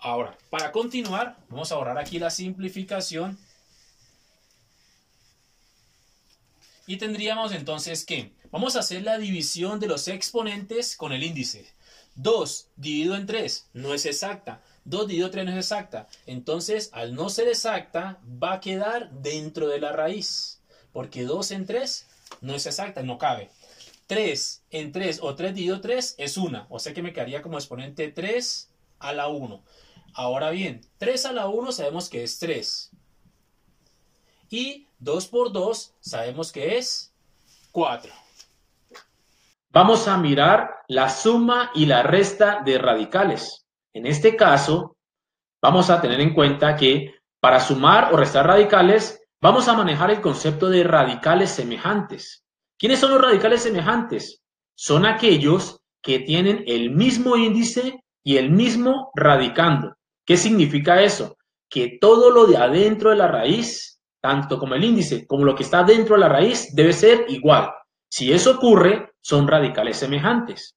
Ahora, 0.00 0.38
para 0.48 0.72
continuar, 0.72 1.36
vamos 1.48 1.70
a 1.72 1.76
borrar 1.76 1.98
aquí 1.98 2.18
la 2.18 2.30
simplificación. 2.30 3.38
Y 6.86 6.96
tendríamos 6.96 7.52
entonces 7.52 8.04
que, 8.04 8.32
vamos 8.50 8.76
a 8.76 8.80
hacer 8.80 9.02
la 9.02 9.18
división 9.18 9.78
de 9.80 9.86
los 9.86 10.08
exponentes 10.08 10.96
con 10.96 11.12
el 11.12 11.22
índice. 11.22 11.66
2 12.16 12.68
dividido 12.76 13.16
en 13.16 13.26
3 13.26 13.70
no 13.72 13.94
es 13.94 14.04
exacta. 14.04 14.62
2 14.84 15.06
dividido 15.06 15.26
en 15.26 15.32
3 15.32 15.44
no 15.46 15.52
es 15.52 15.58
exacta. 15.58 16.08
Entonces, 16.26 16.90
al 16.92 17.14
no 17.14 17.30
ser 17.30 17.48
exacta, 17.48 18.20
va 18.42 18.54
a 18.54 18.60
quedar 18.60 19.10
dentro 19.12 19.68
de 19.68 19.80
la 19.80 19.92
raíz. 19.92 20.60
Porque 20.92 21.24
2 21.24 21.50
en 21.52 21.66
3 21.66 22.06
no 22.40 22.54
es 22.54 22.66
exacta, 22.66 23.02
no 23.02 23.18
cabe. 23.18 23.50
3 24.08 24.64
en 24.70 24.92
3 24.92 25.20
o 25.22 25.34
3 25.34 25.54
dividido 25.54 25.80
3 25.80 26.16
es 26.18 26.36
1. 26.36 26.66
O 26.68 26.78
sea 26.78 26.92
que 26.92 27.02
me 27.02 27.12
quedaría 27.12 27.42
como 27.42 27.58
exponente 27.58 28.08
3 28.08 28.68
a 28.98 29.12
la 29.12 29.28
1. 29.28 29.62
Ahora 30.14 30.50
bien, 30.50 30.82
3 30.98 31.26
a 31.26 31.32
la 31.32 31.48
1 31.48 31.72
sabemos 31.72 32.10
que 32.10 32.24
es 32.24 32.38
3. 32.38 32.90
Y 34.52 34.86
2 34.98 35.28
por 35.28 35.50
2 35.50 35.94
sabemos 35.98 36.52
que 36.52 36.76
es 36.76 37.10
4. 37.70 38.12
Vamos 39.70 40.06
a 40.06 40.18
mirar 40.18 40.82
la 40.88 41.08
suma 41.08 41.70
y 41.74 41.86
la 41.86 42.02
resta 42.02 42.60
de 42.62 42.76
radicales. 42.76 43.64
En 43.94 44.04
este 44.04 44.36
caso, 44.36 44.98
vamos 45.62 45.88
a 45.88 46.02
tener 46.02 46.20
en 46.20 46.34
cuenta 46.34 46.76
que 46.76 47.14
para 47.40 47.60
sumar 47.60 48.12
o 48.12 48.18
restar 48.18 48.46
radicales, 48.46 49.24
vamos 49.40 49.68
a 49.68 49.72
manejar 49.72 50.10
el 50.10 50.20
concepto 50.20 50.68
de 50.68 50.84
radicales 50.84 51.50
semejantes. 51.50 52.44
¿Quiénes 52.78 52.98
son 52.98 53.12
los 53.12 53.22
radicales 53.22 53.62
semejantes? 53.62 54.42
Son 54.74 55.06
aquellos 55.06 55.80
que 56.02 56.18
tienen 56.18 56.62
el 56.66 56.90
mismo 56.90 57.38
índice 57.38 58.04
y 58.22 58.36
el 58.36 58.50
mismo 58.50 59.12
radicando. 59.14 59.96
¿Qué 60.26 60.36
significa 60.36 61.00
eso? 61.00 61.38
Que 61.70 61.96
todo 61.98 62.28
lo 62.28 62.46
de 62.46 62.58
adentro 62.58 63.08
de 63.08 63.16
la 63.16 63.28
raíz, 63.28 63.92
tanto 64.22 64.58
como 64.58 64.76
el 64.76 64.84
índice 64.84 65.26
como 65.26 65.44
lo 65.44 65.54
que 65.54 65.64
está 65.64 65.82
dentro 65.82 66.14
de 66.14 66.20
la 66.20 66.28
raíz, 66.28 66.74
debe 66.74 66.92
ser 66.92 67.26
igual. 67.28 67.70
Si 68.08 68.32
eso 68.32 68.52
ocurre, 68.52 69.14
son 69.20 69.48
radicales 69.48 69.96
semejantes. 69.96 70.76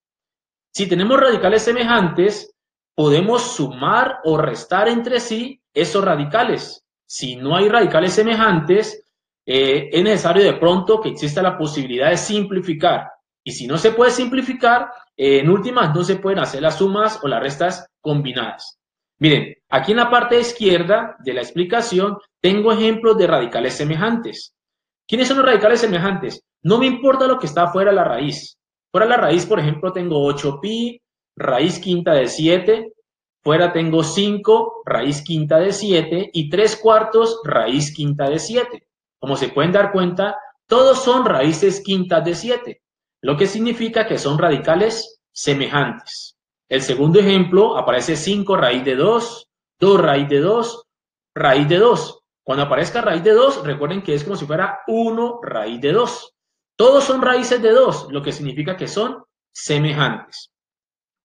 Si 0.74 0.88
tenemos 0.88 1.20
radicales 1.20 1.62
semejantes, 1.62 2.56
podemos 2.96 3.56
sumar 3.56 4.18
o 4.24 4.38
restar 4.38 4.88
entre 4.88 5.20
sí 5.20 5.62
esos 5.74 6.04
radicales. 6.04 6.84
Si 7.06 7.36
no 7.36 7.56
hay 7.56 7.70
radicales 7.70 8.14
semejantes, 8.14 9.06
eh, 9.46 9.90
es 9.92 10.04
necesario 10.04 10.44
de 10.44 10.54
pronto 10.54 11.00
que 11.00 11.10
exista 11.10 11.44
la 11.44 11.58
posibilidad 11.58 12.10
de 12.10 12.18
simplificar. 12.18 13.12
Y 13.44 13.52
si 13.52 13.68
no 13.68 13.78
se 13.78 13.92
puede 13.92 14.10
simplificar, 14.10 14.90
eh, 15.16 15.40
en 15.40 15.50
últimas 15.50 15.94
no 15.94 16.04
se 16.04 16.16
pueden 16.16 16.40
hacer 16.40 16.64
las 16.64 16.80
sumas 16.80 17.20
o 17.22 17.28
las 17.28 17.42
restas 17.42 17.88
combinadas. 18.02 18.80
Miren, 19.20 19.54
aquí 19.70 19.92
en 19.92 19.98
la 19.98 20.10
parte 20.10 20.40
izquierda 20.40 21.16
de 21.20 21.34
la 21.34 21.42
explicación 21.42 22.18
tengo 22.46 22.72
ejemplos 22.72 23.18
de 23.18 23.26
radicales 23.26 23.74
semejantes. 23.74 24.54
¿Quiénes 25.08 25.28
son 25.28 25.38
los 25.38 25.48
radicales 25.48 25.80
semejantes? 25.80 26.44
No 26.62 26.78
me 26.78 26.86
importa 26.86 27.26
lo 27.26 27.40
que 27.40 27.48
está 27.48 27.70
fuera 27.70 27.90
de 27.90 27.96
la 27.96 28.04
raíz. 28.04 28.60
Fuera 28.92 29.08
de 29.08 29.10
la 29.10 29.18
raíz, 29.18 29.48
por 29.48 29.60
ejemplo, 29.60 29.92
tengo 29.92 30.32
8pi, 30.32 31.02
raíz 31.36 31.80
quinta 31.80 32.14
de 32.14 32.28
7. 32.28 32.94
Fuera 33.42 33.74
tengo 33.74 34.04
5, 34.04 34.84
raíz 34.86 35.24
quinta 35.24 35.58
de 35.58 35.74
7. 35.74 36.30
Y 36.34 36.48
3 36.48 36.78
cuartos, 36.78 37.42
raíz 37.44 37.92
quinta 37.92 38.30
de 38.30 38.38
7. 38.38 38.88
Como 39.20 39.38
se 39.38 39.50
pueden 39.50 39.72
dar 39.72 39.92
cuenta, 39.92 40.38
todos 40.68 41.04
son 41.04 41.26
raíces 41.26 41.82
quintas 41.84 42.24
de 42.24 42.36
7, 42.36 42.80
lo 43.24 43.38
que 43.38 43.48
significa 43.48 44.06
que 44.06 44.20
son 44.20 44.38
radicales 44.38 45.20
semejantes. 45.32 46.38
El 46.70 46.84
segundo 46.84 47.20
ejemplo 47.20 47.76
aparece 47.76 48.16
5 48.16 48.56
raíz 48.56 48.86
de 48.86 48.96
2, 48.96 49.48
2 49.80 50.00
raíz 50.00 50.30
de 50.30 50.42
2, 50.42 50.84
raíz 51.34 51.68
de 51.68 51.78
2. 51.80 52.22
Cuando 52.46 52.66
aparezca 52.66 53.02
raíz 53.02 53.24
de 53.24 53.32
2, 53.32 53.64
recuerden 53.66 54.04
que 54.04 54.14
es 54.14 54.24
como 54.24 54.36
si 54.36 54.46
fuera 54.46 54.82
1 54.86 55.40
raíz 55.42 55.82
de 55.82 55.92
2. 55.92 56.36
Todos 56.78 57.04
son 57.04 57.24
raíces 57.24 57.60
de 57.60 57.72
2, 57.72 58.10
lo 58.12 58.22
que 58.22 58.32
significa 58.32 58.78
que 58.78 58.88
son 58.88 59.24
semejantes. 59.52 60.52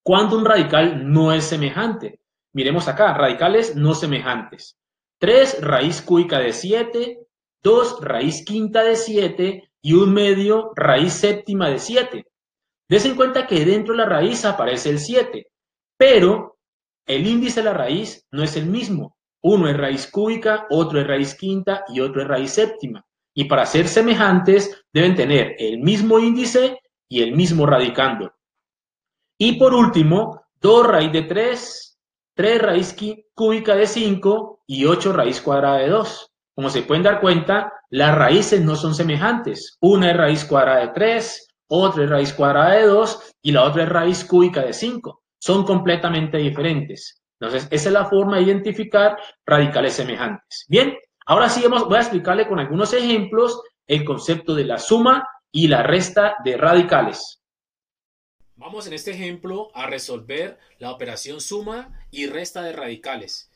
Cuando 0.02 0.38
un 0.38 0.46
radical 0.46 1.12
no 1.12 1.30
es 1.32 1.44
semejante? 1.44 2.20
Miremos 2.54 2.88
acá, 2.88 3.12
radicales 3.12 3.76
no 3.76 3.92
semejantes. 3.92 4.78
3 5.18 5.58
raíz 5.60 6.00
cúbica 6.00 6.38
de 6.38 6.54
7, 6.54 7.18
2 7.62 8.00
raíz 8.00 8.42
quinta 8.42 8.82
de 8.82 8.96
7 8.96 9.70
y 9.82 9.92
un 9.92 10.14
medio 10.14 10.72
raíz 10.74 11.12
séptima 11.12 11.68
de 11.68 11.80
7. 11.80 12.26
Des 12.88 13.04
en 13.04 13.14
cuenta 13.14 13.46
que 13.46 13.62
dentro 13.66 13.92
de 13.92 13.98
la 13.98 14.06
raíz 14.06 14.46
aparece 14.46 14.88
el 14.88 14.98
7, 14.98 15.48
pero 15.98 16.56
el 17.04 17.26
índice 17.26 17.60
de 17.60 17.66
la 17.66 17.74
raíz 17.74 18.26
no 18.30 18.42
es 18.42 18.56
el 18.56 18.64
mismo. 18.64 19.18
Uno 19.42 19.68
es 19.68 19.76
raíz 19.76 20.06
cúbica, 20.10 20.66
otro 20.70 21.00
es 21.00 21.06
raíz 21.06 21.34
quinta 21.34 21.84
y 21.88 22.00
otro 22.00 22.22
es 22.22 22.28
raíz 22.28 22.50
séptima 22.52 23.04
y 23.34 23.44
para 23.44 23.66
ser 23.66 23.88
semejantes 23.88 24.84
deben 24.92 25.14
tener 25.14 25.54
el 25.58 25.78
mismo 25.78 26.18
índice 26.18 26.78
y 27.08 27.22
el 27.22 27.32
mismo 27.32 27.66
radicando. 27.66 28.32
Y 29.38 29.52
por 29.52 29.72
último, 29.74 30.42
2 30.60 30.86
raíz 30.86 31.12
de 31.12 31.22
3, 31.22 31.98
3 32.34 32.62
raíz 32.62 32.96
cúbica 33.34 33.74
de 33.74 33.86
5 33.86 34.64
y 34.66 34.84
8 34.84 35.12
raíz 35.12 35.40
cuadrada 35.40 35.78
de 35.78 35.88
2. 35.88 36.30
Como 36.54 36.68
se 36.68 36.82
pueden 36.82 37.02
dar 37.02 37.20
cuenta, 37.20 37.72
las 37.88 38.14
raíces 38.14 38.60
no 38.60 38.76
son 38.76 38.94
semejantes. 38.94 39.78
Una 39.80 40.10
es 40.10 40.16
raíz 40.16 40.44
cuadrada 40.44 40.80
de 40.80 40.88
3, 40.88 41.48
otra 41.68 42.04
es 42.04 42.10
raíz 42.10 42.34
cuadrada 42.34 42.72
de 42.72 42.86
2 42.86 43.32
y 43.42 43.52
la 43.52 43.64
otra 43.64 43.84
es 43.84 43.88
raíz 43.88 44.24
cúbica 44.24 44.62
de 44.62 44.72
5. 44.72 45.22
Son 45.38 45.64
completamente 45.64 46.36
diferentes. 46.36 47.22
Entonces, 47.40 47.68
esa 47.70 47.88
es 47.88 47.92
la 47.92 48.04
forma 48.04 48.36
de 48.36 48.42
identificar 48.42 49.16
radicales 49.46 49.94
semejantes. 49.94 50.66
Bien, 50.68 50.94
Ahora 51.30 51.48
sí 51.48 51.62
voy 51.64 51.96
a 51.96 52.00
explicarle 52.00 52.48
con 52.48 52.58
algunos 52.58 52.92
ejemplos 52.92 53.60
el 53.86 54.04
concepto 54.04 54.56
de 54.56 54.64
la 54.64 54.78
suma 54.78 55.28
y 55.52 55.68
la 55.68 55.84
resta 55.84 56.34
de 56.44 56.56
radicales. 56.56 57.40
Vamos 58.56 58.88
en 58.88 58.94
este 58.94 59.12
ejemplo 59.12 59.70
a 59.72 59.86
resolver 59.86 60.58
la 60.80 60.90
operación 60.90 61.40
suma 61.40 62.04
y 62.10 62.26
resta 62.26 62.62
de 62.62 62.72
radicales. 62.72 63.48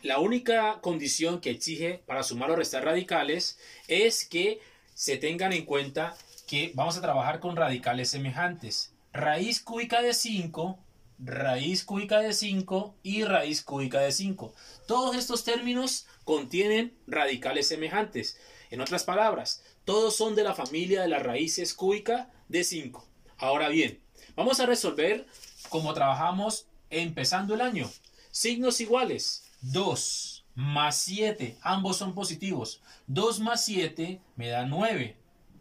La 0.00 0.20
única 0.20 0.80
condición 0.80 1.40
que 1.40 1.50
exige 1.50 2.04
para 2.06 2.22
sumar 2.22 2.52
o 2.52 2.56
restar 2.56 2.84
radicales 2.84 3.58
es 3.88 4.24
que 4.24 4.60
se 4.94 5.16
tengan 5.16 5.52
en 5.52 5.64
cuenta 5.64 6.16
que 6.46 6.70
vamos 6.76 6.98
a 6.98 7.02
trabajar 7.02 7.40
con 7.40 7.56
radicales 7.56 8.10
semejantes. 8.10 8.94
Raíz 9.12 9.60
cúbica 9.60 10.02
de 10.02 10.14
5 10.14 10.78
raíz 11.18 11.84
cúbica 11.84 12.20
de 12.20 12.32
5 12.32 12.94
y 13.02 13.24
raíz 13.24 13.62
cúbica 13.62 14.00
de 14.00 14.12
5. 14.12 14.54
Todos 14.86 15.16
estos 15.16 15.44
términos 15.44 16.06
contienen 16.24 16.96
radicales 17.06 17.68
semejantes. 17.68 18.38
En 18.70 18.80
otras 18.80 19.04
palabras, 19.04 19.62
todos 19.84 20.14
son 20.16 20.34
de 20.34 20.44
la 20.44 20.54
familia 20.54 21.02
de 21.02 21.08
las 21.08 21.22
raíces 21.22 21.74
cúbica 21.74 22.30
de 22.48 22.64
5. 22.64 23.06
Ahora 23.38 23.68
bien, 23.68 24.00
vamos 24.36 24.60
a 24.60 24.66
resolver 24.66 25.26
como 25.68 25.94
trabajamos 25.94 26.66
empezando 26.90 27.54
el 27.54 27.60
año. 27.60 27.90
Signos 28.30 28.80
iguales. 28.80 29.44
2 29.62 30.44
más 30.54 30.96
7, 30.96 31.56
ambos 31.62 31.96
son 31.96 32.14
positivos. 32.14 32.80
2 33.06 33.40
más 33.40 33.64
7 33.64 34.20
me 34.36 34.48
da 34.48 34.66
9. 34.66 35.16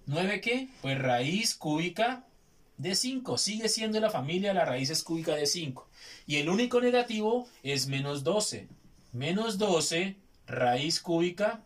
¿9 0.08 0.42
qué? 0.42 0.70
Pues 0.82 1.00
raíz 1.00 1.56
cúbica 1.56 2.26
de 2.77 2.96
5. 2.96 3.38
Sigue 3.38 3.69
siendo 3.69 4.00
la 4.00 4.10
familia 4.10 4.50
de 4.50 4.55
las 4.55 4.67
raíces 4.67 5.03
cúbicas 5.03 5.36
de 5.36 5.46
5. 5.46 5.88
Y 6.25 6.38
el 6.38 6.50
único 6.50 6.81
negativo 6.81 7.48
es 7.63 7.88
menos 7.88 8.24
12. 8.24 8.67
Menos 9.12 9.57
12 9.57 10.15
raíz 10.46 11.01
cúbica 11.01 11.62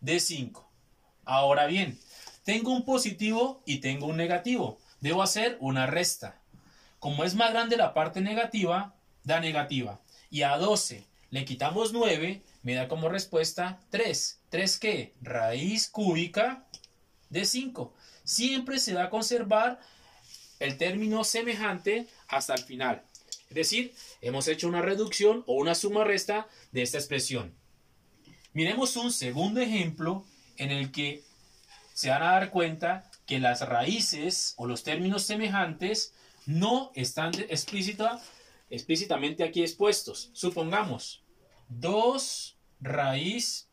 de 0.00 0.20
5. 0.20 0.68
Ahora 1.24 1.66
bien, 1.66 1.98
tengo 2.44 2.72
un 2.72 2.84
positivo 2.84 3.62
y 3.66 3.78
tengo 3.78 4.06
un 4.06 4.16
negativo. 4.16 4.78
Debo 5.00 5.22
hacer 5.22 5.56
una 5.60 5.86
resta. 5.86 6.40
Como 6.98 7.24
es 7.24 7.34
más 7.34 7.52
grande 7.52 7.76
la 7.76 7.94
parte 7.94 8.20
negativa, 8.20 8.94
da 9.24 9.40
negativa. 9.40 10.00
Y 10.30 10.42
a 10.42 10.56
12 10.56 11.06
le 11.30 11.44
quitamos 11.44 11.92
9, 11.92 12.42
me 12.62 12.74
da 12.74 12.88
como 12.88 13.08
respuesta 13.08 13.80
3. 13.90 14.40
¿3 14.50 14.78
qué? 14.78 15.14
Raíz 15.20 15.88
cúbica 15.88 16.64
de 17.28 17.44
5. 17.44 17.92
Siempre 18.22 18.78
se 18.78 18.94
va 18.94 19.04
a 19.04 19.10
conservar 19.10 19.80
el 20.64 20.78
término 20.78 21.24
semejante 21.24 22.06
hasta 22.28 22.54
el 22.54 22.64
final. 22.64 23.02
Es 23.48 23.54
decir, 23.54 23.94
hemos 24.20 24.48
hecho 24.48 24.66
una 24.66 24.82
reducción 24.82 25.44
o 25.46 25.54
una 25.54 25.74
suma 25.74 26.04
resta 26.04 26.48
de 26.72 26.82
esta 26.82 26.98
expresión. 26.98 27.54
Miremos 28.52 28.96
un 28.96 29.12
segundo 29.12 29.60
ejemplo 29.60 30.24
en 30.56 30.70
el 30.70 30.90
que 30.90 31.22
se 31.92 32.10
van 32.10 32.22
a 32.22 32.32
dar 32.32 32.50
cuenta 32.50 33.10
que 33.26 33.38
las 33.38 33.60
raíces 33.66 34.54
o 34.56 34.66
los 34.66 34.82
términos 34.82 35.22
semejantes 35.22 36.14
no 36.46 36.90
están 36.94 37.32
explícita, 37.48 38.20
explícitamente 38.70 39.44
aquí 39.44 39.62
expuestos. 39.62 40.30
Supongamos 40.32 41.22
2 41.68 42.56
raíz 42.80 43.68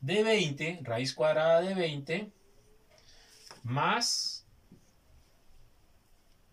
de 0.00 0.22
20, 0.22 0.80
raíz 0.82 1.14
cuadrada 1.14 1.60
de 1.60 1.74
20, 1.74 2.32
más 3.64 4.37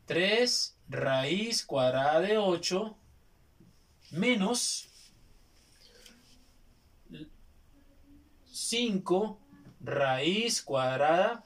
3 0.06 0.78
raíz 0.90 1.66
cuadrada 1.66 2.22
de 2.22 2.38
8 2.38 2.98
menos 4.12 4.90
5 8.52 9.40
raíz 9.82 10.62
cuadrada 10.62 11.44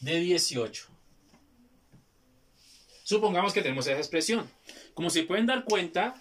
de 0.00 0.20
18. 0.20 0.88
Supongamos 3.04 3.52
que 3.52 3.62
tenemos 3.62 3.86
esa 3.86 3.98
expresión. 3.98 4.48
Como 4.94 5.10
se 5.10 5.24
pueden 5.24 5.46
dar 5.46 5.64
cuenta, 5.64 6.14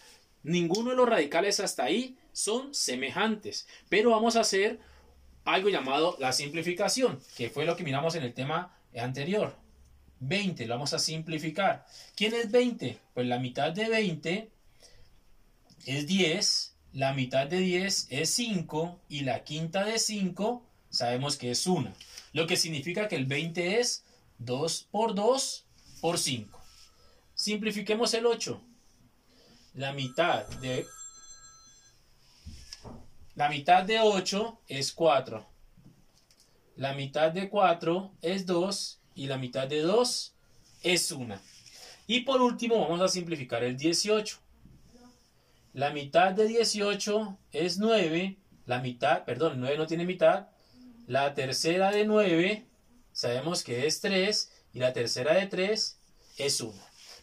ninguno 0.43 0.91
de 0.91 0.95
los 0.95 1.07
radicales 1.07 1.59
hasta 1.59 1.83
ahí 1.83 2.17
son 2.31 2.73
semejantes, 2.73 3.67
pero 3.89 4.11
vamos 4.11 4.35
a 4.35 4.41
hacer 4.41 4.79
algo 5.45 5.69
llamado 5.69 6.15
la 6.19 6.31
simplificación, 6.31 7.19
que 7.35 7.49
fue 7.49 7.65
lo 7.65 7.75
que 7.75 7.83
miramos 7.83 8.15
en 8.15 8.23
el 8.23 8.33
tema 8.33 8.77
anterior. 8.95 9.55
20, 10.21 10.65
lo 10.67 10.75
vamos 10.75 10.93
a 10.93 10.99
simplificar. 10.99 11.85
¿Quién 12.15 12.33
es 12.33 12.51
20? 12.51 12.97
Pues 13.13 13.27
la 13.27 13.39
mitad 13.39 13.71
de 13.71 13.89
20 13.89 14.49
es 15.85 16.07
10, 16.07 16.75
la 16.93 17.13
mitad 17.13 17.47
de 17.47 17.57
10 17.57 18.07
es 18.09 18.29
5 18.35 19.01
y 19.09 19.21
la 19.21 19.43
quinta 19.43 19.83
de 19.83 19.97
5 19.97 20.63
sabemos 20.89 21.37
que 21.37 21.51
es 21.51 21.65
1. 21.65 21.91
Lo 22.33 22.47
que 22.47 22.55
significa 22.55 23.07
que 23.07 23.15
el 23.15 23.25
20 23.25 23.79
es 23.79 24.05
2 24.37 24.87
por 24.91 25.15
2 25.15 25.65
por 26.01 26.19
5. 26.19 26.59
Simplifiquemos 27.33 28.13
el 28.13 28.27
8. 28.27 28.61
La 29.73 29.91
mitad 29.93 30.47
de 30.59 30.85
la 33.33 33.49
mitad 33.49 33.83
de 33.83 33.99
8 33.99 34.61
es 34.67 34.91
4. 34.91 35.47
La 36.75 36.93
mitad 36.93 37.31
de 37.31 37.49
4 37.49 38.11
es 38.21 38.45
2 38.45 39.00
y 39.15 39.27
la 39.27 39.37
mitad 39.37 39.67
de 39.67 39.81
2 39.81 40.33
es 40.83 41.11
1. 41.11 41.39
Y 42.07 42.21
por 42.21 42.41
último 42.41 42.79
vamos 42.79 43.01
a 43.01 43.07
simplificar 43.07 43.63
el 43.63 43.77
18. 43.77 44.37
La 45.73 45.91
mitad 45.91 46.31
de 46.31 46.47
18 46.47 47.37
es 47.51 47.77
9. 47.77 48.37
La 48.65 48.79
mitad, 48.79 49.23
perdón, 49.23 49.59
9 49.59 49.77
no 49.77 49.87
tiene 49.87 50.05
mitad. 50.05 50.47
La 51.07 51.33
tercera 51.33 51.91
de 51.91 52.05
9 52.05 52.65
sabemos 53.13 53.63
que 53.63 53.87
es 53.87 54.01
3 54.01 54.51
y 54.73 54.79
la 54.79 54.93
tercera 54.93 55.33
de 55.33 55.47
3 55.47 55.97
es 56.37 56.61
1. 56.61 56.73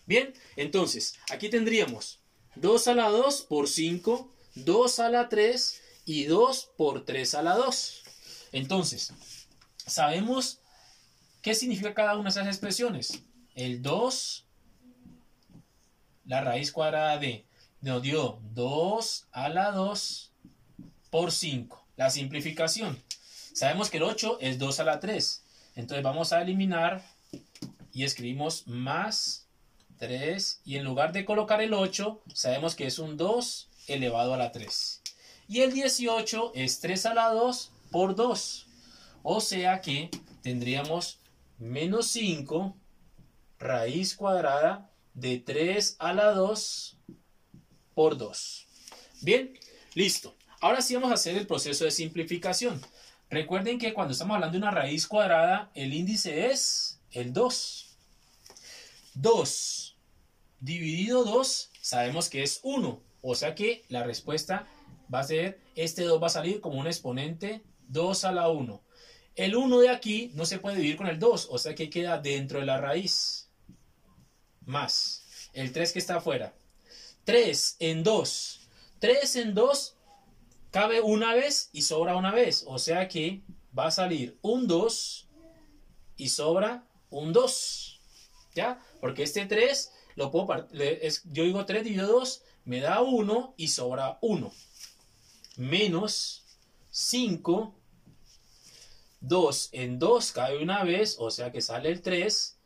Bien, 0.07 0.33
entonces 0.57 1.16
aquí 1.31 1.48
tendríamos 1.51 2.20
2 2.57 2.88
a 2.88 2.94
la 2.94 3.09
2 3.09 3.42
por 3.42 3.68
5, 3.68 4.33
2 4.55 4.98
a 5.01 5.11
la 5.11 5.29
3 5.29 5.83
y 6.07 6.24
2 6.24 6.70
por 6.77 7.05
3 7.05 7.35
a 7.35 7.42
la 7.42 7.55
2. 7.57 8.03
Entonces, 8.53 9.12
sabemos 9.87 10.61
¿Qué 11.42 11.55
significa 11.55 11.94
cada 11.94 12.14
una 12.14 12.24
de 12.24 12.31
esas 12.31 12.46
expresiones? 12.46 13.22
El 13.55 13.81
2, 13.83 14.46
la 16.27 16.40
raíz 16.40 16.72
cuadrada 16.72 17.18
de, 17.18 17.46
nos 17.81 18.03
dio 18.03 18.40
2 18.55 19.29
a 19.31 19.48
la 19.48 19.70
2 19.70 20.33
por 21.11 21.33
5. 21.33 21.87
La 21.96 22.11
simplificación. 22.11 23.01
Sabemos 23.53 23.90
que 23.90 23.98
el 23.98 24.03
8 24.05 24.38
es 24.40 24.59
2 24.59 24.81
a 24.81 24.85
la 24.85 25.01
3. 25.01 25.44
Entonces 25.77 26.03
vamos 26.03 26.33
a 26.33 26.42
eliminar 26.42 27.03
y 27.92 28.05
escribimos 28.05 28.66
más 28.66 29.46
3. 29.98 30.61
Y 30.64 30.77
en 30.77 30.85
lugar 30.85 31.12
de 31.12 31.24
colocar 31.24 31.61
el 31.61 31.72
8, 31.72 32.22
sabemos 32.35 32.74
que 32.74 32.87
es 32.87 32.98
un 32.98 33.16
2 33.16 33.68
elevado 33.87 34.35
a 34.35 34.37
la 34.37 34.51
3. 34.51 35.03
Y 35.48 35.61
el 35.61 35.72
18 35.72 36.53
es 36.55 36.81
3 36.81 37.07
a 37.07 37.14
la 37.14 37.29
2 37.29 37.70
por 37.90 38.14
2. 38.14 38.66
O 39.22 39.40
sea 39.40 39.81
que 39.81 40.11
tendríamos 40.42 41.20
menos 41.59 42.09
5 42.09 42.77
raíz 43.59 44.14
cuadrada 44.14 44.90
de 45.14 45.38
3 45.38 45.97
a 45.99 46.12
la 46.12 46.33
2 46.33 46.99
por 47.94 48.16
2. 48.16 48.66
Bien, 49.23 49.59
listo. 49.94 50.35
Ahora 50.61 50.83
sí 50.83 50.94
vamos 50.94 51.11
a 51.11 51.14
hacer 51.14 51.37
el 51.37 51.47
proceso 51.47 51.85
de 51.85 51.90
simplificación. 51.90 52.81
Recuerden 53.31 53.79
que 53.79 53.92
cuando 53.92 54.12
estamos 54.12 54.35
hablando 54.35 54.59
de 54.59 54.62
una 54.62 54.71
raíz 54.71 55.07
cuadrada, 55.07 55.71
el 55.75 55.92
índice 55.92 56.47
es 56.47 57.01
el 57.11 57.33
2. 57.33 57.97
2 59.14 59.97
dividido 60.61 61.25
2 61.25 61.71
sabemos 61.81 62.29
que 62.29 62.42
es 62.42 62.61
1. 62.62 63.03
O 63.23 63.35
sea 63.35 63.55
que 63.55 63.85
la 63.88 64.05
respuesta 64.05 64.66
va 65.12 65.21
a 65.21 65.25
ser, 65.25 65.61
este 65.75 66.03
2 66.03 66.23
va 66.23 66.29
a 66.29 66.31
salir 66.31 66.61
como 66.61 66.79
un 66.79 66.87
exponente 66.87 67.62
2 67.88 68.25
a 68.25 68.33
la 68.33 68.49
1. 68.49 68.81
El 69.38 69.55
1 69.55 69.79
de 69.79 69.88
aquí 69.88 70.33
no 70.35 70.44
se 70.44 70.59
puede 70.59 70.74
dividir 70.74 70.96
con 70.96 71.07
el 71.07 71.20
2, 71.20 71.46
o 71.53 71.59
sea 71.59 71.77
que 71.77 71.88
queda 71.88 72.18
dentro 72.18 72.59
de 72.59 72.66
la 72.66 72.81
raíz. 72.81 73.48
Más 74.66 75.22
el 75.53 75.70
3 75.70 75.92
que 75.92 76.01
está 76.01 76.16
afuera. 76.16 76.57
3 77.22 77.77
en 77.79 78.03
2. 78.03 78.61
3 78.98 79.37
en 79.37 79.55
2 79.55 79.96
cabe 80.72 81.01
una 81.01 81.35
vez 81.35 81.70
y 81.72 81.83
sobra 81.83 82.16
una 82.16 82.33
vez. 82.33 82.64
O 82.66 82.81
sea 82.81 83.07
que 83.07 83.42
va 83.79 83.87
a 83.87 83.90
salir 83.92 84.37
un 84.42 84.66
2 84.66 85.29
y 86.16 86.31
sobra 86.31 86.85
un 87.09 87.33
2. 87.33 88.01
¿Ya? 88.57 88.85
Porque 89.01 89.22
este 89.22 89.46
3 89.46 89.92
lo 90.16 90.33
puedo 90.33 90.66
es, 90.72 91.22
yo 91.27 91.44
digo 91.44 91.64
3 91.64 91.85
dividido 91.85 92.09
2 92.09 92.42
me 92.64 92.81
da 92.81 93.03
1 93.03 93.55
y 93.57 93.68
sobra 93.68 94.18
1. 94.20 94.53
Menos 95.59 96.44
5 96.90 97.77
2 99.20 99.70
en 99.72 99.98
2 99.98 100.33
cae 100.33 100.62
una 100.62 100.85
vez, 100.85 101.16
o 101.18 101.31
sea 101.31 101.52
que 101.52 101.61
sale 101.61 101.90
el 101.90 102.02
3. 102.02 102.57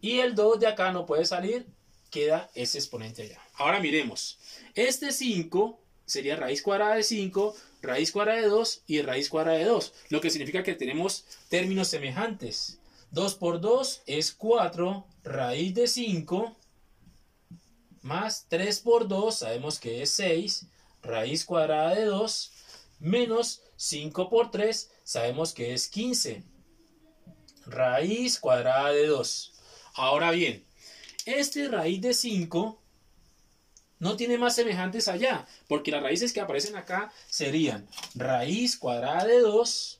Y 0.00 0.20
el 0.20 0.34
2 0.34 0.60
de 0.60 0.66
acá 0.66 0.92
no 0.92 1.06
puede 1.06 1.24
salir, 1.24 1.66
queda 2.10 2.50
ese 2.54 2.78
exponente 2.78 3.22
allá. 3.22 3.40
Ahora 3.54 3.80
miremos. 3.80 4.38
Este 4.74 5.12
5 5.12 5.80
sería 6.04 6.36
raíz 6.36 6.62
cuadrada 6.62 6.94
de 6.94 7.02
5, 7.02 7.54
raíz 7.82 8.12
cuadrada 8.12 8.40
de 8.40 8.48
2 8.48 8.82
y 8.86 9.02
raíz 9.02 9.28
cuadrada 9.28 9.58
de 9.58 9.64
2. 9.64 9.92
Lo 10.10 10.20
que 10.20 10.30
significa 10.30 10.62
que 10.62 10.74
tenemos 10.74 11.24
términos 11.48 11.88
semejantes. 11.88 12.78
2 13.10 13.34
por 13.36 13.60
2 13.60 14.02
es 14.06 14.32
4, 14.32 15.06
raíz 15.24 15.74
de 15.74 15.86
5, 15.86 16.56
más 18.02 18.46
3 18.48 18.80
por 18.80 19.08
2, 19.08 19.38
sabemos 19.38 19.78
que 19.78 20.02
es 20.02 20.10
6, 20.12 20.66
raíz 21.02 21.44
cuadrada 21.44 21.94
de 21.94 22.04
2, 22.04 22.52
menos 23.00 23.62
5 23.76 24.28
por 24.28 24.50
3, 24.50 24.90
sabemos 25.08 25.54
que 25.54 25.72
es 25.72 25.88
15. 25.88 26.42
Raíz 27.64 28.38
cuadrada 28.38 28.90
de 28.90 29.06
2. 29.06 29.54
Ahora 29.94 30.32
bien, 30.32 30.66
este 31.24 31.66
raíz 31.68 32.02
de 32.02 32.12
5 32.12 32.78
no 34.00 34.16
tiene 34.16 34.36
más 34.36 34.54
semejantes 34.54 35.08
allá, 35.08 35.46
porque 35.66 35.90
las 35.92 36.02
raíces 36.02 36.34
que 36.34 36.42
aparecen 36.42 36.76
acá 36.76 37.10
serían 37.26 37.88
raíz 38.14 38.76
cuadrada 38.76 39.24
de 39.24 39.40
2 39.40 39.98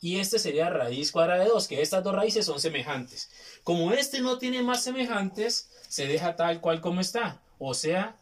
y 0.00 0.18
este 0.18 0.40
sería 0.40 0.70
raíz 0.70 1.12
cuadrada 1.12 1.44
de 1.44 1.50
2, 1.50 1.68
que 1.68 1.80
estas 1.80 2.02
dos 2.02 2.14
raíces 2.14 2.46
son 2.46 2.60
semejantes. 2.60 3.30
Como 3.62 3.92
este 3.92 4.20
no 4.20 4.38
tiene 4.38 4.60
más 4.60 4.82
semejantes, 4.82 5.70
se 5.88 6.08
deja 6.08 6.34
tal 6.34 6.60
cual 6.60 6.80
como 6.80 7.00
está, 7.00 7.40
o 7.60 7.74
sea, 7.74 8.16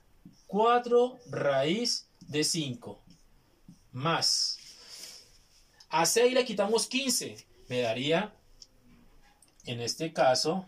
4 0.48 1.18
raíz 1.30 2.08
de 2.20 2.44
5 2.44 3.02
más. 3.92 4.58
A 5.96 6.06
6 6.06 6.34
le 6.34 6.44
quitamos 6.44 6.88
15. 6.88 7.36
Me 7.68 7.80
daría 7.82 8.34
en 9.64 9.80
este 9.80 10.12
caso, 10.12 10.66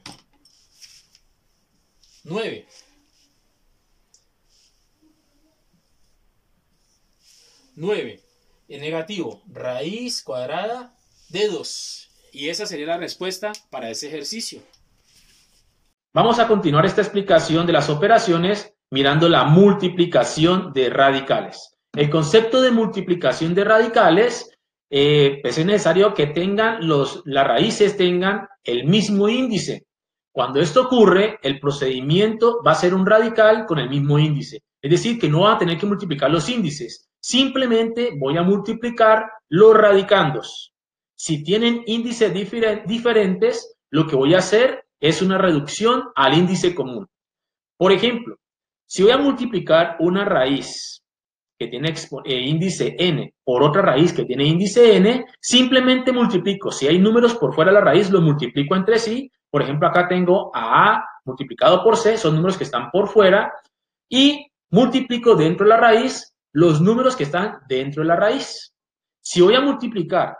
9. 2.23 2.65
Nueve. 7.75 8.23
En 8.69 8.81
negativo, 8.81 9.43
raíz 9.49 10.23
cuadrada 10.23 10.95
de 11.31 11.49
2. 11.49 12.11
Y 12.31 12.49
esa 12.49 12.65
sería 12.65 12.87
la 12.87 12.97
respuesta 12.97 13.51
para 13.69 13.91
ese 13.91 14.07
ejercicio. 14.07 14.63
Vamos 16.15 16.39
a 16.39 16.47
continuar 16.47 16.87
esta 16.87 17.03
explicación 17.03 17.67
de 17.67 17.73
las 17.73 17.91
operaciones 17.91 18.75
mirando 18.91 19.29
la 19.29 19.43
multiplicación 19.43 20.73
de 20.73 20.89
radicales. 20.89 21.77
El 21.95 22.11
concepto 22.11 22.63
de 22.63 22.71
multiplicación 22.71 23.57
de 23.57 23.65
radicales 23.65 24.56
eh, 24.91 25.41
pues 25.43 25.59
es 25.59 25.67
necesario 25.67 26.15
que 26.15 26.29
tengan 26.29 26.87
los, 26.87 27.23
las 27.25 27.47
raíces 27.47 27.97
tengan 27.97 28.49
el 28.63 28.85
mismo 28.85 29.29
índice. 29.29 29.87
Cuando 30.33 30.61
esto 30.61 30.83
ocurre, 30.83 31.39
el 31.43 31.59
procedimiento 31.59 32.61
va 32.67 32.73
a 32.73 32.77
ser 32.77 32.95
un 32.95 33.07
radical 33.07 33.65
con 33.67 33.79
el 33.79 33.89
mismo 33.89 34.19
índice. 34.19 34.63
Es 34.83 34.91
decir, 34.91 35.19
que 35.19 35.29
no 35.29 35.41
va 35.41 35.55
a 35.55 35.59
tener 35.59 35.79
que 35.79 35.87
multiplicar 35.87 36.31
los 36.31 36.49
índices. 36.49 37.09
Simplemente 37.19 38.11
voy 38.19 38.37
a 38.37 38.43
multiplicar 38.43 39.31
los 39.49 39.75
radicandos. 39.75 40.73
Si 41.17 41.43
tienen 41.43 41.83
índices 41.87 42.33
diferentes, 42.33 43.77
lo 43.91 44.07
que 44.07 44.15
voy 44.15 44.35
a 44.35 44.39
hacer 44.39 44.85
es 45.01 45.23
una 45.23 45.39
reducción 45.39 46.05
al 46.15 46.35
índice 46.35 46.75
común. 46.75 47.09
Por 47.79 47.93
ejemplo, 47.93 48.37
si 48.87 49.03
voy 49.03 49.13
a 49.13 49.19
multiplicar 49.19 49.97
una 49.99 50.25
raíz 50.25 51.03
que 51.59 51.69
tiene 51.69 51.95
eh, 52.25 52.41
índice 52.41 52.95
n 52.99 53.35
por 53.45 53.63
otra 53.63 53.83
raíz 53.83 54.13
que 54.13 54.25
tiene 54.25 54.45
índice 54.45 54.97
n, 54.97 55.27
simplemente 55.41 56.13
multiplico. 56.13 56.71
Si 56.71 56.87
hay 56.87 56.99
números 56.99 57.35
por 57.35 57.55
fuera 57.55 57.71
de 57.71 57.79
la 57.79 57.85
raíz, 57.85 58.11
los 58.11 58.23
multiplico 58.23 58.77
entre 58.77 58.99
sí. 58.99 59.31
Por 59.51 59.63
ejemplo, 59.63 59.89
acá 59.89 60.07
tengo 60.09 60.51
a 60.55 60.95
a 60.95 61.05
multiplicado 61.25 61.83
por 61.83 61.97
c, 61.97 62.17
son 62.17 62.37
números 62.37 62.57
que 62.57 62.65
están 62.65 62.91
por 62.91 63.09
fuera, 63.09 63.53
y 64.09 64.47
multiplico 64.71 65.35
dentro 65.35 65.65
de 65.65 65.71
la 65.71 65.77
raíz 65.77 66.35
los 66.53 66.81
números 66.81 67.17
que 67.17 67.25
están 67.25 67.59
dentro 67.69 68.03
de 68.03 68.09
la 68.09 68.17
raíz. 68.17 68.73
Si 69.21 69.41
voy 69.41 69.55
a 69.55 69.61
multiplicar 69.61 70.39